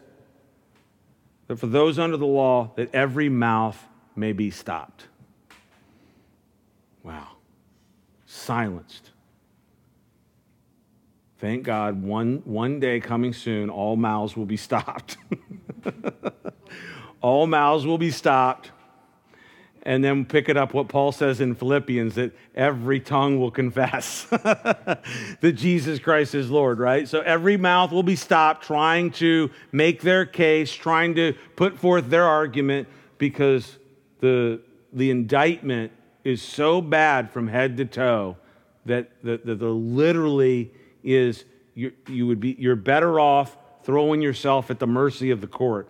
that 1.45 1.57
for 1.57 1.67
those 1.67 1.99
under 1.99 2.17
the 2.17 2.25
law, 2.25 2.71
that 2.75 2.89
every 2.91 3.29
mouth 3.29 3.77
may 4.15 4.31
be 4.33 4.49
stopped. 4.49 5.05
Wow. 7.03 7.27
Silenced. 8.25 9.08
Thank 11.39 11.63
God, 11.63 12.03
one, 12.03 12.41
one 12.43 12.81
day 12.81 12.99
coming 12.99 13.31
soon, 13.31 13.69
all 13.69 13.95
mouths 13.95 14.35
will 14.35 14.45
be 14.45 14.57
stopped. 14.57 15.17
all 17.21 17.47
mouths 17.47 17.85
will 17.85 17.97
be 17.97 18.11
stopped. 18.11 18.71
and 19.83 20.03
then 20.03 20.25
pick 20.25 20.49
it 20.49 20.57
up 20.57 20.73
what 20.73 20.89
Paul 20.89 21.13
says 21.13 21.39
in 21.39 21.55
Philippians 21.55 22.15
that 22.15 22.33
every 22.53 22.99
tongue 22.99 23.39
will 23.39 23.51
confess 23.51 24.25
that 24.29 25.53
Jesus 25.55 25.99
Christ 25.99 26.35
is 26.35 26.51
Lord, 26.51 26.79
right? 26.79 27.07
So 27.07 27.21
every 27.21 27.55
mouth 27.55 27.91
will 27.91 28.03
be 28.03 28.17
stopped 28.17 28.65
trying 28.65 29.11
to 29.11 29.49
make 29.71 30.01
their 30.01 30.25
case, 30.25 30.73
trying 30.73 31.15
to 31.15 31.33
put 31.55 31.79
forth 31.79 32.09
their 32.09 32.25
argument 32.25 32.89
because 33.17 33.77
the, 34.19 34.59
the 34.91 35.09
indictment 35.09 35.93
is 36.25 36.41
so 36.41 36.81
bad 36.81 37.31
from 37.31 37.47
head 37.47 37.77
to 37.77 37.85
toe 37.85 38.35
that 38.85 39.09
the, 39.23 39.39
the, 39.43 39.55
the 39.55 39.69
literally 39.69 40.71
is 41.03 41.45
you, 41.75 41.91
you 42.07 42.27
would 42.27 42.39
be 42.39 42.55
you're 42.59 42.75
better 42.75 43.19
off 43.19 43.55
throwing 43.83 44.21
yourself 44.21 44.69
at 44.69 44.79
the 44.79 44.87
mercy 44.87 45.31
of 45.31 45.41
the 45.41 45.47
court 45.47 45.89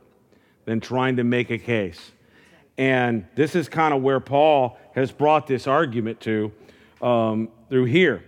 than 0.65 0.80
trying 0.80 1.17
to 1.17 1.24
make 1.24 1.50
a 1.50 1.58
case. 1.58 2.12
And 2.78 3.26
this 3.36 3.56
is 3.56 3.67
kind 3.67 3.93
of 3.93 4.02
where 4.02 4.19
Paul 4.19 4.78
has 4.95 5.12
brought 5.12 5.48
this 5.48 5.67
argument 5.67 6.22
to 6.22 6.52
um, 7.02 7.50
through 7.69 7.86
here. 7.86 8.24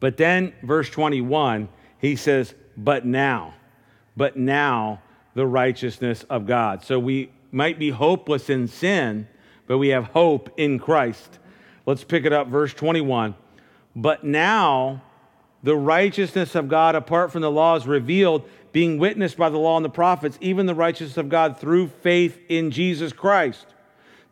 But 0.00 0.16
then, 0.16 0.52
verse 0.62 0.90
21, 0.90 1.68
he 1.98 2.16
says, 2.16 2.54
But 2.76 3.06
now, 3.06 3.54
but 4.16 4.36
now 4.36 5.02
the 5.34 5.46
righteousness 5.46 6.24
of 6.30 6.46
God. 6.46 6.84
So 6.84 6.98
we 6.98 7.32
might 7.50 7.78
be 7.78 7.90
hopeless 7.90 8.50
in 8.50 8.68
sin, 8.68 9.26
but 9.66 9.78
we 9.78 9.88
have 9.88 10.04
hope 10.06 10.50
in 10.56 10.78
Christ. 10.78 11.38
Let's 11.86 12.04
pick 12.04 12.24
it 12.24 12.32
up, 12.32 12.48
verse 12.48 12.72
21. 12.74 13.34
But 13.96 14.24
now 14.24 15.02
the 15.64 15.74
righteousness 15.74 16.54
of 16.54 16.68
God 16.68 16.94
apart 16.94 17.32
from 17.32 17.40
the 17.40 17.50
law 17.50 17.74
is 17.74 17.86
revealed 17.86 18.48
being 18.70 18.98
witnessed 18.98 19.38
by 19.38 19.48
the 19.48 19.56
law 19.56 19.76
and 19.76 19.84
the 19.84 19.88
prophets, 19.90 20.36
even 20.42 20.66
the 20.66 20.74
righteousness 20.74 21.16
of 21.16 21.30
God 21.30 21.58
through 21.58 21.88
faith 21.88 22.38
in 22.50 22.70
Jesus 22.70 23.14
Christ, 23.14 23.66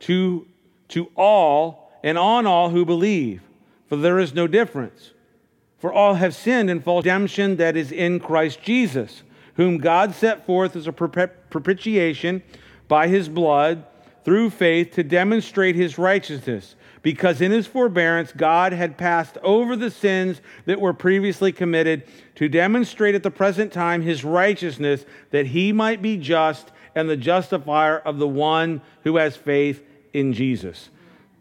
to, 0.01 0.47
to 0.89 1.11
all 1.17 1.91
and 2.03 2.19
on 2.19 2.47
all 2.47 2.69
who 2.69 2.85
believe. 2.85 3.41
For 3.87 3.97
there 3.97 4.19
is 4.19 4.35
no 4.35 4.47
difference. 4.47 5.13
For 5.79 5.91
all 5.91 6.15
have 6.15 6.35
sinned 6.35 6.69
and 6.69 6.85
fall 6.85 6.99
redemption 6.99 7.57
that 7.57 7.79
is 7.79 7.93
in 7.93 8.21
Christ 8.21 8.61
Jesus, 8.61 9.23
whom 9.55 9.79
God 9.79 10.15
set 10.15 10.45
forth 10.45 10.77
as 10.77 10.87
a 10.87 10.93
propitiation 10.93 12.43
by 12.89 13.09
his 13.09 13.31
blood 13.31 13.87
through 14.25 14.51
faith 14.51 14.93
to 14.95 15.03
demonstrate 15.03 15.75
his 15.75 15.99
righteousness 15.99 16.77
because 17.03 17.41
in 17.41 17.51
his 17.51 17.67
forbearance 17.67 18.33
God 18.33 18.73
had 18.73 18.97
passed 18.97 19.37
over 19.43 19.77
the 19.77 19.91
sins 19.91 20.41
that 20.67 20.81
were 20.81 20.93
previously 20.93 21.53
committed 21.53 22.05
to 22.37 22.49
demonstrate 22.49 23.15
at 23.15 23.23
the 23.23 23.31
present 23.31 23.73
time 23.73 24.03
his 24.03 24.25
righteousness, 24.25 25.05
that 25.31 25.47
he 25.47 25.73
might 25.73 26.01
be 26.01 26.17
just 26.17 26.71
and 26.95 27.09
the 27.09 27.17
justifier 27.17 27.99
of 27.99 28.19
the 28.19 28.29
one 28.29 28.81
who 29.05 29.17
has 29.17 29.37
faith 29.37 29.83
in 30.13 30.33
Jesus. 30.33 30.91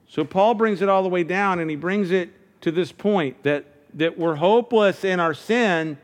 So 0.08 0.24
Paul 0.24 0.56
brings 0.56 0.82
it 0.82 0.90
all 0.90 1.04
the 1.04 1.10
way 1.10 1.24
down 1.24 1.60
and 1.60 1.70
he 1.70 1.76
brings 1.76 2.12
it 2.12 2.30
to 2.62 2.72
this 2.72 2.92
point 2.92 3.44
that, 3.44 3.66
that 3.94 4.18
we're 4.18 4.36
hopeless 4.36 5.04
in 5.04 5.20
our 5.20 5.34
sin, 5.34 5.98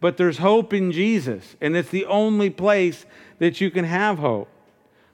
but 0.00 0.16
there's 0.16 0.38
hope 0.38 0.72
in 0.72 0.90
Jesus. 0.92 1.56
And 1.60 1.76
it's 1.76 1.90
the 1.90 2.06
only 2.06 2.50
place 2.50 3.04
that 3.38 3.60
you 3.60 3.70
can 3.70 3.84
have 3.84 4.18
hope. 4.18 4.48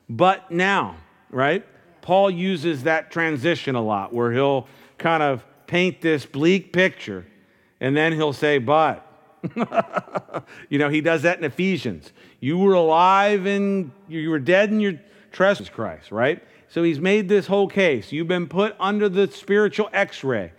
But 0.08 0.50
now, 0.50 0.96
right? 1.30 1.66
Paul 2.02 2.30
uses 2.30 2.82
that 2.82 3.10
transition 3.10 3.74
a 3.74 3.82
lot 3.82 4.12
where 4.12 4.32
he'll 4.32 4.68
kind 4.98 5.22
of 5.22 5.44
paint 5.66 6.00
this 6.00 6.26
bleak 6.26 6.72
picture 6.72 7.26
and 7.80 7.96
then 7.96 8.12
he'll 8.12 8.32
say, 8.32 8.58
but. 8.58 9.06
you 10.70 10.78
know, 10.78 10.88
he 10.88 11.00
does 11.00 11.22
that 11.22 11.38
in 11.38 11.44
Ephesians. 11.44 12.12
You 12.40 12.58
were 12.58 12.74
alive 12.74 13.46
and 13.46 13.90
you 14.08 14.30
were 14.30 14.38
dead 14.38 14.70
in 14.70 14.80
your 14.80 15.00
trespasses, 15.32 15.68
Christ, 15.68 16.10
right? 16.10 16.42
So 16.68 16.82
he's 16.82 17.00
made 17.00 17.28
this 17.28 17.46
whole 17.46 17.68
case. 17.68 18.12
You've 18.12 18.28
been 18.28 18.48
put 18.48 18.74
under 18.78 19.08
the 19.08 19.30
spiritual 19.30 19.88
x 19.92 20.24
ray 20.24 20.52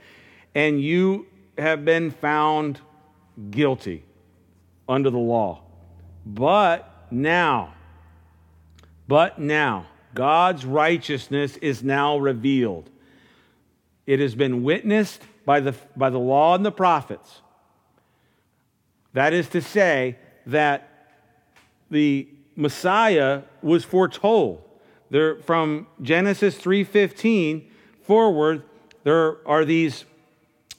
and 0.54 0.82
you 0.82 1.28
have 1.58 1.86
been 1.86 2.12
found 2.12 2.80
guilty 3.52 4.04
under 4.88 5.10
the 5.10 5.18
law. 5.18 5.62
But 6.26 7.08
now, 7.12 7.75
but 9.08 9.40
now, 9.40 9.88
God's 10.14 10.66
righteousness 10.66 11.58
is 11.58 11.84
now 11.84 12.18
revealed. 12.18 12.90
It 14.06 14.20
has 14.20 14.36
been 14.36 14.64
witnessed 14.64 15.22
by 15.46 15.60
the, 15.60 15.76
by 15.96 16.10
the 16.10 16.20
law 16.20 16.56
and 16.56 16.66
the 16.66 16.72
prophets. 16.72 17.42
That 19.14 19.34
is 19.34 19.50
to 19.50 19.62
say, 19.62 20.18
that 20.46 20.90
the 21.90 22.28
Messiah 22.56 23.42
was 23.62 23.84
foretold. 23.84 24.62
There, 25.10 25.38
from 25.42 25.88
Genesis 26.02 26.58
3:15 26.58 27.64
forward, 28.02 28.64
there 29.04 29.38
are 29.48 29.66
these 29.66 30.06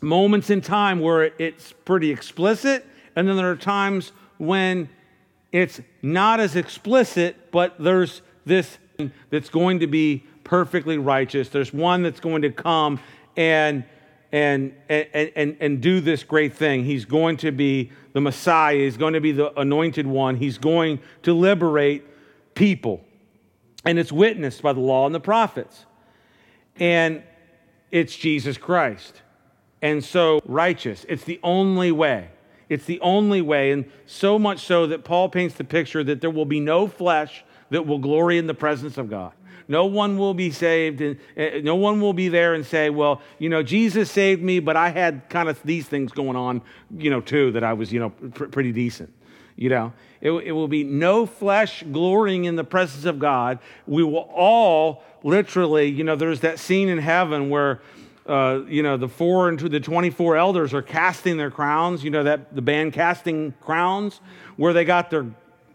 moments 0.00 0.50
in 0.50 0.60
time 0.60 1.00
where 1.00 1.32
it's 1.38 1.72
pretty 1.84 2.10
explicit, 2.10 2.86
and 3.14 3.28
then 3.28 3.36
there 3.36 3.50
are 3.50 3.56
times 3.56 4.12
when 4.38 4.88
it's 5.52 5.80
not 6.02 6.40
as 6.40 6.56
explicit, 6.56 7.50
but 7.50 7.76
there's 7.78 8.22
this 8.44 8.78
that's 9.30 9.50
going 9.50 9.80
to 9.80 9.86
be 9.86 10.24
perfectly 10.44 10.98
righteous. 10.98 11.48
There's 11.48 11.72
one 11.72 12.02
that's 12.02 12.20
going 12.20 12.42
to 12.42 12.50
come 12.50 13.00
and 13.36 13.84
and, 14.32 14.74
and, 14.88 15.32
and, 15.36 15.56
and 15.60 15.80
do 15.80 16.00
this 16.00 16.24
great 16.24 16.54
thing. 16.54 16.84
He's 16.84 17.04
going 17.04 17.36
to 17.38 17.52
be 17.52 17.92
the 18.12 18.20
Messiah. 18.20 18.76
He's 18.76 18.96
going 18.96 19.14
to 19.14 19.20
be 19.20 19.32
the 19.32 19.58
anointed 19.58 20.06
one. 20.06 20.36
He's 20.36 20.58
going 20.58 21.00
to 21.22 21.32
liberate 21.32 22.04
people. 22.54 23.04
And 23.84 23.98
it's 23.98 24.12
witnessed 24.12 24.62
by 24.62 24.72
the 24.72 24.80
law 24.80 25.06
and 25.06 25.14
the 25.14 25.20
prophets. 25.20 25.86
And 26.74 27.22
it's 27.90 28.14
Jesus 28.16 28.58
Christ. 28.58 29.22
And 29.80 30.04
so 30.04 30.40
righteous. 30.44 31.06
It's 31.08 31.24
the 31.24 31.38
only 31.42 31.92
way. 31.92 32.28
It's 32.68 32.84
the 32.84 33.00
only 33.00 33.42
way. 33.42 33.70
And 33.70 33.90
so 34.06 34.38
much 34.38 34.60
so 34.60 34.86
that 34.88 35.04
Paul 35.04 35.28
paints 35.28 35.54
the 35.54 35.64
picture 35.64 36.02
that 36.04 36.20
there 36.20 36.30
will 36.30 36.44
be 36.44 36.60
no 36.60 36.86
flesh 36.86 37.44
that 37.70 37.86
will 37.86 37.98
glory 37.98 38.38
in 38.38 38.46
the 38.46 38.54
presence 38.54 38.98
of 38.98 39.10
God. 39.10 39.32
No 39.68 39.86
one 39.86 40.16
will 40.16 40.34
be 40.34 40.50
saved, 40.52 41.00
and 41.00 41.18
uh, 41.36 41.58
no 41.62 41.74
one 41.74 42.00
will 42.00 42.12
be 42.12 42.28
there 42.28 42.54
and 42.54 42.64
say, 42.64 42.88
"Well, 42.88 43.20
you 43.38 43.48
know, 43.48 43.64
Jesus 43.64 44.10
saved 44.10 44.40
me, 44.40 44.60
but 44.60 44.76
I 44.76 44.90
had 44.90 45.28
kind 45.28 45.48
of 45.48 45.60
these 45.64 45.88
things 45.88 46.12
going 46.12 46.36
on, 46.36 46.62
you 46.96 47.10
know, 47.10 47.20
too, 47.20 47.50
that 47.52 47.64
I 47.64 47.72
was, 47.72 47.92
you 47.92 47.98
know, 47.98 48.10
pr- 48.10 48.44
pretty 48.44 48.70
decent." 48.70 49.12
You 49.56 49.70
know, 49.70 49.92
it, 50.20 50.30
it 50.30 50.52
will 50.52 50.68
be 50.68 50.84
no 50.84 51.26
flesh 51.26 51.82
glorying 51.90 52.44
in 52.44 52.56
the 52.56 52.64
presence 52.64 53.06
of 53.06 53.18
God. 53.18 53.58
We 53.86 54.04
will 54.04 54.30
all 54.32 55.02
literally, 55.24 55.88
you 55.88 56.04
know, 56.04 56.14
there's 56.14 56.40
that 56.40 56.58
scene 56.58 56.88
in 56.88 56.98
heaven 56.98 57.50
where. 57.50 57.80
Uh, 58.26 58.62
you 58.66 58.82
know 58.82 58.96
the 58.96 59.08
four 59.08 59.48
and 59.48 59.60
the 59.60 59.78
24 59.78 60.36
elders 60.36 60.74
are 60.74 60.82
casting 60.82 61.36
their 61.36 61.50
crowns 61.50 62.02
you 62.02 62.10
know 62.10 62.24
that 62.24 62.52
the 62.52 62.60
band 62.60 62.92
casting 62.92 63.54
crowns 63.60 64.20
where 64.56 64.72
they 64.72 64.84
got 64.84 65.10
their 65.10 65.26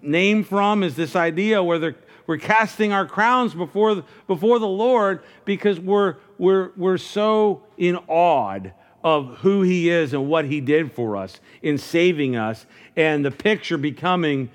name 0.02 0.44
from 0.44 0.84
is 0.84 0.96
this 0.96 1.16
idea 1.16 1.64
where 1.64 1.96
we're 2.28 2.38
casting 2.38 2.94
our 2.94 3.06
crowns 3.06 3.54
before, 3.54 4.04
before 4.28 4.60
the 4.60 4.68
Lord 4.68 5.22
because 5.46 5.80
we're, 5.80 6.16
we're, 6.38 6.72
we're 6.78 6.98
so 6.98 7.64
in 7.78 7.98
awe 8.08 8.60
of 9.04 9.38
who 9.40 9.64
He 9.64 9.90
is 9.90 10.14
and 10.14 10.28
what 10.30 10.46
He 10.46 10.62
did 10.62 10.92
for 10.92 11.18
us 11.18 11.40
in 11.62 11.78
saving 11.78 12.36
us, 12.36 12.66
and 12.96 13.26
the 13.26 13.32
picture 13.32 13.78
becoming 13.78 14.50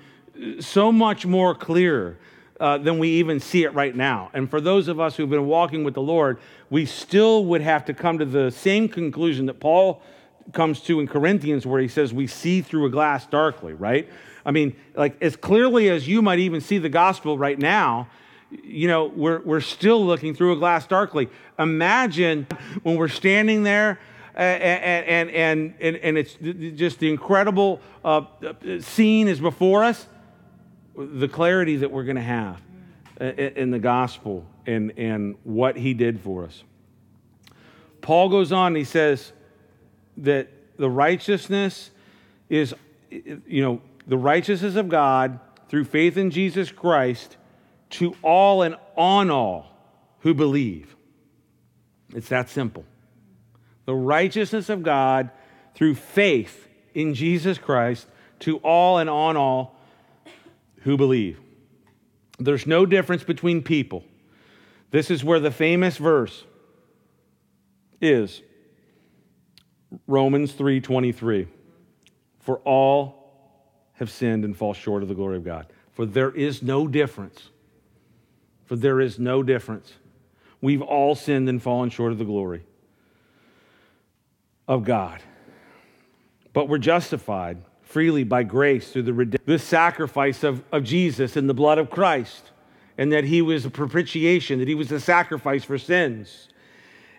so 0.59 0.91
much 0.91 1.25
more 1.25 1.53
clear. 1.53 2.17
Uh, 2.59 2.75
than 2.79 2.97
we 2.97 3.07
even 3.07 3.39
see 3.39 3.65
it 3.65 3.73
right 3.75 3.95
now. 3.95 4.31
And 4.33 4.49
for 4.49 4.59
those 4.59 4.87
of 4.87 4.99
us 4.99 5.15
who've 5.15 5.29
been 5.29 5.45
walking 5.45 5.83
with 5.83 5.93
the 5.93 6.01
Lord, 6.01 6.39
we 6.71 6.87
still 6.87 7.45
would 7.45 7.61
have 7.61 7.85
to 7.85 7.93
come 7.93 8.17
to 8.17 8.25
the 8.25 8.49
same 8.49 8.89
conclusion 8.89 9.45
that 9.45 9.59
Paul 9.59 10.01
comes 10.53 10.81
to 10.81 10.99
in 10.99 11.07
Corinthians, 11.07 11.67
where 11.67 11.79
he 11.79 11.87
says, 11.87 12.15
We 12.15 12.25
see 12.25 12.63
through 12.63 12.87
a 12.87 12.89
glass 12.89 13.27
darkly, 13.27 13.73
right? 13.73 14.09
I 14.43 14.49
mean, 14.49 14.75
like 14.95 15.21
as 15.21 15.35
clearly 15.35 15.89
as 15.89 16.07
you 16.07 16.23
might 16.23 16.39
even 16.39 16.61
see 16.61 16.79
the 16.79 16.89
gospel 16.89 17.37
right 17.37 17.59
now, 17.59 18.07
you 18.49 18.87
know, 18.87 19.05
we're, 19.05 19.41
we're 19.41 19.61
still 19.61 20.03
looking 20.03 20.33
through 20.33 20.53
a 20.53 20.55
glass 20.55 20.87
darkly. 20.87 21.29
Imagine 21.59 22.47
when 22.83 22.95
we're 22.95 23.07
standing 23.07 23.63
there 23.63 23.99
and, 24.35 25.29
and, 25.29 25.75
and, 25.79 25.95
and, 25.97 26.17
it's 26.17 26.35
just 26.79 26.99
the 26.99 27.09
incredible 27.09 27.81
uh, 28.05 28.21
scene 28.79 29.27
is 29.27 29.39
before 29.39 29.83
us, 29.83 30.07
the 30.97 31.27
clarity 31.27 31.77
that 31.77 31.91
we're 31.91 32.03
going 32.03 32.15
to 32.15 32.21
have 32.21 32.61
in 33.19 33.71
the 33.71 33.79
gospel 33.79 34.45
and, 34.65 34.93
and 34.97 35.35
what 35.43 35.77
he 35.77 35.93
did 35.93 36.19
for 36.19 36.45
us. 36.45 36.63
Paul 38.01 38.29
goes 38.29 38.51
on, 38.51 38.75
he 38.75 38.83
says 38.83 39.31
that 40.17 40.49
the 40.77 40.89
righteousness 40.89 41.91
is, 42.49 42.73
you 43.09 43.61
know, 43.61 43.81
the 44.05 44.17
righteousness 44.17 44.75
of 44.75 44.89
God 44.89 45.39
through 45.69 45.85
faith 45.85 46.17
in 46.17 46.31
Jesus 46.31 46.71
Christ 46.71 47.37
to 47.91 48.15
all 48.21 48.61
and 48.61 48.75
on 48.95 49.29
all 49.29 49.71
who 50.19 50.33
believe. 50.33 50.95
It's 52.15 52.29
that 52.29 52.49
simple. 52.49 52.85
The 53.85 53.95
righteousness 53.95 54.69
of 54.69 54.83
God 54.83 55.29
through 55.75 55.95
faith 55.95 56.67
in 56.93 57.13
Jesus 57.13 57.57
Christ 57.57 58.07
to 58.39 58.57
all 58.57 58.97
and 58.97 59.09
on 59.09 59.37
all 59.37 59.76
who 60.87 60.95
believe. 60.95 61.37
There's 62.39 62.65
no 62.65 62.85
difference 62.85 63.21
between 63.21 63.61
people. 63.61 64.05
This 64.89 65.11
is 65.11 65.21
where 65.21 65.41
the 65.41 65.51
famous 65.51 65.97
verse 65.97 66.45
is 67.99 68.41
Romans 70.07 70.53
3:23. 70.53 71.49
For 72.39 72.59
all 72.59 73.17
have 73.95 74.09
sinned 74.09 74.45
and 74.45 74.55
fall 74.55 74.73
short 74.73 75.03
of 75.03 75.09
the 75.09 75.13
glory 75.13 75.35
of 75.35 75.43
God. 75.43 75.67
For 75.91 76.05
there 76.05 76.31
is 76.31 76.63
no 76.63 76.87
difference. 76.87 77.49
For 78.63 78.77
there 78.77 79.01
is 79.01 79.19
no 79.19 79.43
difference. 79.43 79.93
We've 80.61 80.81
all 80.81 81.15
sinned 81.15 81.49
and 81.49 81.61
fallen 81.61 81.89
short 81.89 82.13
of 82.13 82.17
the 82.17 82.23
glory 82.23 82.63
of 84.69 84.85
God. 84.85 85.21
But 86.53 86.69
we're 86.69 86.77
justified 86.77 87.57
freely 87.87 88.25
by 88.25 88.43
grace 88.43 88.91
through 88.91 89.03
the 89.03 89.39
this 89.45 89.63
sacrifice 89.63 90.43
of, 90.43 90.61
of 90.71 90.83
Jesus 90.83 91.37
in 91.37 91.47
the 91.47 91.53
blood 91.53 91.77
of 91.77 91.89
Christ, 91.89 92.51
and 92.97 93.11
that 93.13 93.23
he 93.23 93.41
was 93.41 93.65
a 93.65 93.69
propitiation, 93.69 94.59
that 94.59 94.67
he 94.67 94.75
was 94.75 94.91
a 94.91 94.99
sacrifice 94.99 95.63
for 95.63 95.77
sins, 95.77 96.49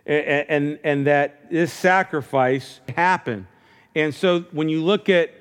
and, 0.04 0.46
and, 0.48 0.78
and 0.84 1.06
that 1.06 1.50
this 1.50 1.72
sacrifice 1.72 2.80
happened. 2.94 3.46
And 3.94 4.14
so 4.14 4.40
when 4.52 4.68
you 4.68 4.84
look 4.84 5.08
at, 5.08 5.32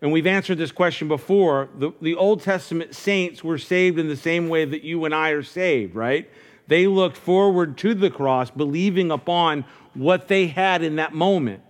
and 0.00 0.10
we've 0.10 0.26
answered 0.26 0.56
this 0.56 0.72
question 0.72 1.08
before, 1.08 1.68
the, 1.78 1.92
the 2.00 2.14
Old 2.14 2.40
Testament 2.40 2.94
saints 2.94 3.44
were 3.44 3.58
saved 3.58 3.98
in 3.98 4.08
the 4.08 4.16
same 4.16 4.48
way 4.48 4.64
that 4.64 4.82
you 4.82 5.04
and 5.04 5.14
I 5.14 5.30
are 5.30 5.42
saved, 5.42 5.94
right? 5.94 6.28
They 6.68 6.86
looked 6.86 7.18
forward 7.18 7.76
to 7.78 7.92
the 7.92 8.10
cross, 8.10 8.50
believing 8.50 9.10
upon 9.10 9.66
what 9.92 10.28
they 10.28 10.46
had 10.46 10.82
in 10.82 10.96
that 10.96 11.12
moment 11.12 11.62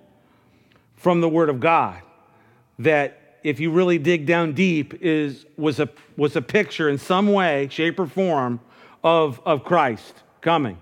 from 0.95 1.21
the 1.21 1.29
Word 1.29 1.49
of 1.49 1.59
God 1.59 2.01
that 2.79 3.39
if 3.43 3.61
you 3.61 3.71
really 3.71 3.99
dig 3.99 4.27
down 4.27 4.53
deep 4.53 4.95
is 5.03 5.47
was 5.57 5.79
a 5.79 5.89
was 6.17 6.35
a 6.35 6.43
picture 6.43 6.89
in 6.89 6.99
some 6.99 7.33
way 7.33 7.69
shape 7.71 7.99
or 7.99 8.07
form 8.07 8.61
of 9.03 9.41
of 9.45 9.65
christ 9.65 10.23
coming. 10.41 10.79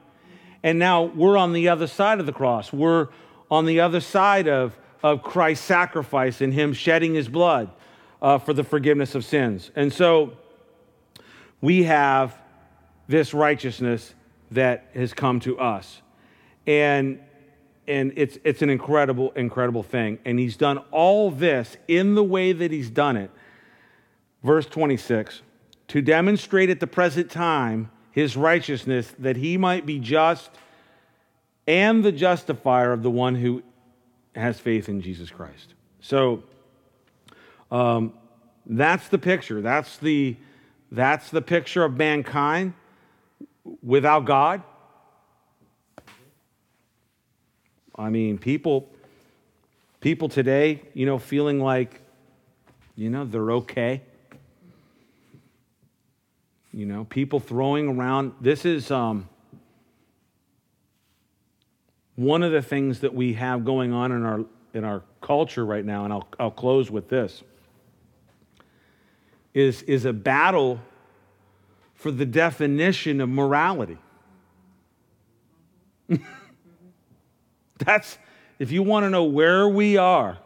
And 0.63 0.79
now 0.79 1.03
we're 1.03 1.37
on 1.37 1.53
the 1.53 1.69
other 1.69 1.89
side 1.89 2.21
of 2.21 2.27
the 2.27 2.33
cross. 2.33 2.73
We're 2.73 3.09
on 3.51 3.67
the 3.67 3.81
other 3.81 4.01
side 4.01 4.49
of 4.49 4.79
of 5.03 5.23
christ's 5.23 5.67
sacrifice 5.67 6.41
and 6.41 6.55
him 6.55 6.73
shedding 6.73 7.15
his 7.15 7.29
blood 7.29 7.71
uh, 8.23 8.39
for 8.39 8.55
the 8.55 8.65
forgiveness 8.65 9.15
of 9.15 9.25
sins. 9.25 9.71
And 9.75 9.93
so 9.93 10.37
we 11.61 11.83
have 11.85 12.37
this 13.09 13.35
righteousness 13.35 14.15
that 14.53 14.89
has 14.95 15.13
come 15.13 15.41
to 15.41 15.59
us. 15.59 16.01
And 16.67 17.21
and 17.87 18.13
it's, 18.17 18.39
it's 18.45 18.63
an 18.63 18.71
incredible, 18.71 19.33
incredible 19.33 19.83
thing. 19.83 20.19
And 20.25 20.39
he's 20.39 20.57
done 20.57 20.79
all 20.91 21.31
this 21.31 21.77
in 21.89 22.15
the 22.15 22.25
way 22.25 22.53
that 22.53 22.71
he's 22.71 22.91
done 22.91 23.17
it. 23.17 23.31
Verse 24.43 24.67
26 24.67 25.43
to 25.89 26.01
demonstrate 26.01 26.71
at 26.71 26.81
the 26.81 26.87
present 26.87 27.31
time 27.31 27.91
his 28.13 28.35
righteousness, 28.35 29.13
that 29.19 29.37
he 29.37 29.59
might 29.59 29.85
be 29.85 29.99
just 29.99 30.51
and 31.67 32.03
the 32.03 32.13
justifier 32.13 32.93
of 32.93 33.03
the 33.03 33.11
one 33.11 33.35
who 33.35 33.63
has 34.35 34.59
faith 34.59 34.89
in 34.89 35.03
Jesus 35.03 35.29
Christ. 35.29 35.75
So 36.01 36.45
um, 37.71 38.15
that's 38.65 39.09
the 39.09 39.19
picture. 39.19 39.61
That's 39.61 39.99
the, 39.99 40.37
that's 40.91 41.31
the 41.31 41.43
picture 41.43 41.85
of 41.85 41.97
mankind 41.97 42.73
without 43.83 44.25
God 44.25 44.63
I 47.97 48.11
mean, 48.11 48.39
people 48.39 48.89
people 50.01 50.29
today, 50.29 50.83
you 50.95 51.07
know, 51.07 51.19
feeling 51.19 51.61
like, 51.61 52.01
you 52.97 53.09
know, 53.09 53.25
they're 53.25 53.53
okay. 53.53 54.03
You 56.73 56.87
know, 56.87 57.05
people 57.05 57.41
throwing 57.41 57.89
around. 57.89 58.33
This 58.41 58.65
is 58.65 58.91
um, 58.91 59.29
one 62.17 62.43
of 62.43 62.53
the 62.53 62.63
things 62.63 63.01
that 63.01 63.15
we 63.15 63.35
have 63.35 63.65
going 63.65 63.93
on 63.93 64.13
in 64.13 64.25
our 64.25 64.45
in 64.75 64.85
our 64.85 65.03
culture 65.21 65.65
right 65.65 65.85
now, 65.85 66.05
and 66.05 66.13
I'll 66.13 66.29
I'll 66.41 66.51
close 66.51 66.91
with 66.91 67.09
this. 67.09 67.43
Is 69.53 69.83
is 69.83 70.07
a 70.07 70.15
battle 70.15 70.81
for 71.95 72.11
the 72.11 72.27
definition 72.27 73.21
of 73.21 73.29
morality. 73.29 73.99
That's, 77.85 78.19
if 78.59 78.71
you 78.71 78.83
want 78.83 79.05
to 79.05 79.11
know 79.11 79.25
where 79.25 79.69
we 79.69 79.97
are, 79.97 80.39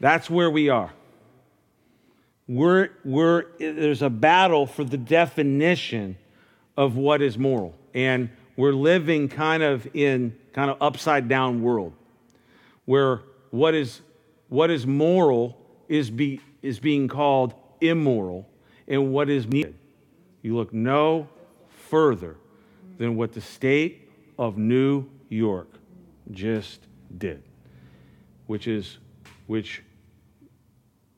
that's 0.00 0.30
where 0.30 0.50
we 0.50 0.68
are. 0.68 0.92
We're, 2.46 2.90
we're, 3.04 3.44
there's 3.58 4.02
a 4.02 4.08
battle 4.08 4.66
for 4.66 4.84
the 4.84 4.96
definition 4.96 6.16
of 6.76 6.96
what 6.96 7.20
is 7.20 7.36
moral. 7.36 7.74
And 7.92 8.30
we're 8.56 8.72
living 8.72 9.28
kind 9.28 9.62
of 9.62 9.86
in 9.94 10.36
kind 10.52 10.70
of 10.70 10.78
upside 10.80 11.28
down 11.28 11.62
world 11.62 11.92
where 12.86 13.20
what 13.50 13.74
is, 13.74 14.00
what 14.48 14.70
is 14.70 14.86
moral 14.86 15.58
is, 15.88 16.10
be, 16.10 16.40
is 16.62 16.78
being 16.78 17.06
called 17.06 17.52
immoral 17.80 18.48
and 18.86 19.12
what 19.12 19.28
is 19.28 19.46
needed. 19.46 19.74
You 20.40 20.56
look 20.56 20.72
no 20.72 21.28
further 21.68 22.36
than 22.96 23.16
what 23.16 23.32
the 23.32 23.40
state 23.40 24.07
of 24.38 24.56
New 24.56 25.06
York 25.28 25.68
just 26.30 26.86
did, 27.16 27.42
which 28.46 28.68
is, 28.68 28.98
which 29.46 29.82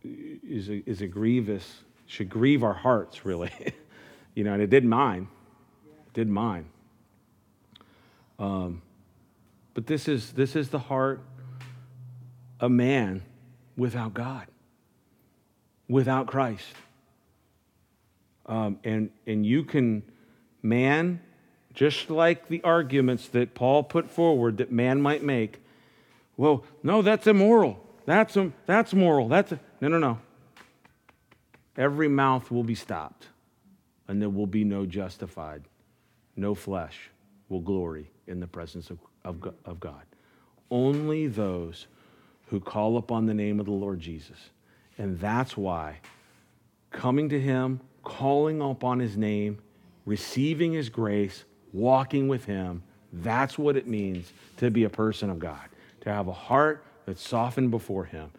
is 0.02 0.68
a, 0.68 0.82
is 0.88 1.02
a 1.02 1.06
grievous, 1.06 1.82
should 2.06 2.30
grieve 2.30 2.64
our 2.64 2.72
hearts, 2.72 3.24
really. 3.24 3.52
you 4.34 4.44
know, 4.44 4.54
and 4.54 4.62
it 4.62 4.70
did 4.70 4.84
mine. 4.84 5.28
It 6.06 6.14
did 6.14 6.28
mine. 6.28 6.66
Um, 8.38 8.82
but 9.74 9.86
this 9.86 10.08
is, 10.08 10.32
this 10.32 10.56
is 10.56 10.70
the 10.70 10.78
heart 10.78 11.20
of 12.58 12.70
man 12.70 13.22
without 13.76 14.14
God, 14.14 14.46
without 15.88 16.26
Christ. 16.26 16.66
Um, 18.46 18.78
and, 18.82 19.10
and 19.26 19.44
you 19.44 19.62
can, 19.62 20.02
man 20.62 21.20
just 21.74 22.10
like 22.10 22.48
the 22.48 22.62
arguments 22.62 23.28
that 23.28 23.54
Paul 23.54 23.82
put 23.82 24.10
forward 24.10 24.58
that 24.58 24.72
man 24.72 25.00
might 25.00 25.22
make. 25.22 25.62
Well, 26.36 26.64
no, 26.82 27.02
that's 27.02 27.26
immoral. 27.26 27.84
That's, 28.06 28.36
a, 28.36 28.52
that's 28.66 28.92
moral. 28.92 29.28
That's 29.28 29.52
a, 29.52 29.60
no, 29.80 29.88
no, 29.88 29.98
no. 29.98 30.18
Every 31.76 32.08
mouth 32.08 32.50
will 32.50 32.64
be 32.64 32.74
stopped, 32.74 33.28
and 34.08 34.20
there 34.20 34.28
will 34.28 34.46
be 34.46 34.64
no 34.64 34.84
justified. 34.86 35.62
No 36.36 36.54
flesh 36.54 37.10
will 37.48 37.60
glory 37.60 38.10
in 38.26 38.40
the 38.40 38.46
presence 38.46 38.90
of, 38.90 38.98
of, 39.24 39.54
of 39.64 39.80
God. 39.80 40.02
Only 40.70 41.26
those 41.26 41.86
who 42.46 42.60
call 42.60 42.96
upon 42.96 43.26
the 43.26 43.34
name 43.34 43.60
of 43.60 43.66
the 43.66 43.72
Lord 43.72 44.00
Jesus. 44.00 44.38
And 44.98 45.18
that's 45.20 45.56
why 45.56 46.00
coming 46.90 47.28
to 47.28 47.40
Him, 47.40 47.80
calling 48.02 48.60
upon 48.60 48.98
His 48.98 49.16
name, 49.16 49.58
receiving 50.04 50.72
His 50.72 50.88
grace, 50.88 51.44
walking 51.72 52.28
with 52.28 52.44
Him. 52.44 52.82
That's 53.12 53.58
what 53.58 53.76
it 53.76 53.86
means 53.86 54.32
to 54.58 54.70
be 54.70 54.84
a 54.84 54.90
person 54.90 55.30
of 55.30 55.38
God, 55.38 55.68
to 56.02 56.12
have 56.12 56.28
a 56.28 56.32
heart 56.32 56.84
that's 57.06 57.26
softened 57.26 57.70
before 57.70 58.04
Him. 58.04 58.30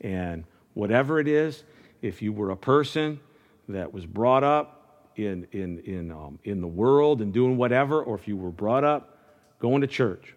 And 0.00 0.44
whatever 0.74 1.20
it 1.20 1.28
is, 1.28 1.64
if 2.02 2.22
you 2.22 2.32
were 2.32 2.50
a 2.50 2.56
person 2.56 3.20
that 3.68 3.92
was 3.92 4.06
brought 4.06 4.44
up 4.44 5.10
in, 5.16 5.46
in, 5.52 5.78
in, 5.80 6.10
um, 6.10 6.38
in 6.44 6.60
the 6.60 6.66
world 6.66 7.22
and 7.22 7.32
doing 7.32 7.56
whatever, 7.56 8.02
or 8.02 8.14
if 8.14 8.28
you 8.28 8.36
were 8.36 8.50
brought 8.50 8.84
up 8.84 9.18
going 9.58 9.80
to 9.80 9.86
church, 9.86 10.34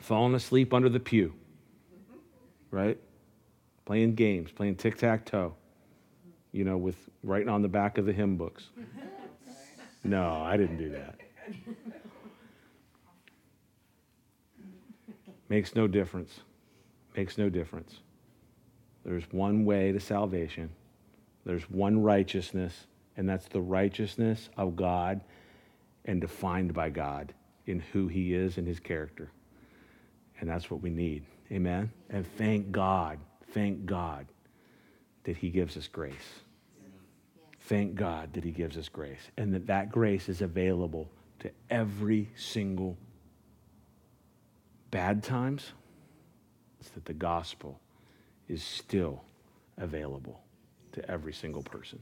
falling 0.00 0.34
asleep 0.34 0.74
under 0.74 0.88
the 0.88 1.00
pew, 1.00 1.32
right? 2.70 2.98
Playing 3.84 4.14
games, 4.14 4.50
playing 4.50 4.76
tic 4.76 4.98
tac 4.98 5.24
toe, 5.24 5.54
you 6.52 6.64
know, 6.64 6.76
with 6.76 6.96
writing 7.22 7.48
on 7.48 7.62
the 7.62 7.68
back 7.68 7.98
of 7.98 8.06
the 8.06 8.12
hymn 8.12 8.36
books. 8.36 8.68
No, 10.06 10.42
I 10.42 10.58
didn't 10.58 10.76
do 10.76 10.90
that. 10.90 11.18
Makes 15.48 15.74
no 15.74 15.86
difference. 15.86 16.40
Makes 17.16 17.38
no 17.38 17.48
difference. 17.48 18.00
There's 19.04 19.24
one 19.30 19.64
way 19.64 19.92
to 19.92 20.00
salvation, 20.00 20.70
there's 21.44 21.68
one 21.70 22.02
righteousness, 22.02 22.86
and 23.16 23.28
that's 23.28 23.46
the 23.48 23.60
righteousness 23.60 24.48
of 24.56 24.76
God 24.76 25.20
and 26.06 26.20
defined 26.20 26.74
by 26.74 26.90
God 26.90 27.32
in 27.66 27.80
who 27.92 28.08
He 28.08 28.34
is 28.34 28.58
and 28.58 28.66
His 28.66 28.80
character. 28.80 29.30
And 30.40 30.48
that's 30.48 30.70
what 30.70 30.80
we 30.82 30.90
need. 30.90 31.24
Amen? 31.52 31.92
And 32.10 32.26
thank 32.36 32.72
God, 32.72 33.18
thank 33.52 33.86
God 33.86 34.26
that 35.24 35.36
He 35.36 35.50
gives 35.50 35.76
us 35.76 35.86
grace. 35.86 36.40
Thank 37.60 37.94
God 37.94 38.32
that 38.32 38.44
He 38.44 38.50
gives 38.50 38.76
us 38.76 38.88
grace 38.88 39.30
and 39.36 39.54
that 39.54 39.66
that 39.66 39.92
grace 39.92 40.28
is 40.28 40.42
available 40.42 41.08
to 41.40 41.50
every 41.70 42.30
single 42.36 42.96
bad 44.90 45.22
times 45.22 45.72
is 46.80 46.88
that 46.90 47.04
the 47.04 47.14
gospel 47.14 47.80
is 48.48 48.62
still 48.62 49.24
available 49.76 50.40
to 50.92 51.10
every 51.10 51.32
single 51.32 51.62
person. 51.62 52.00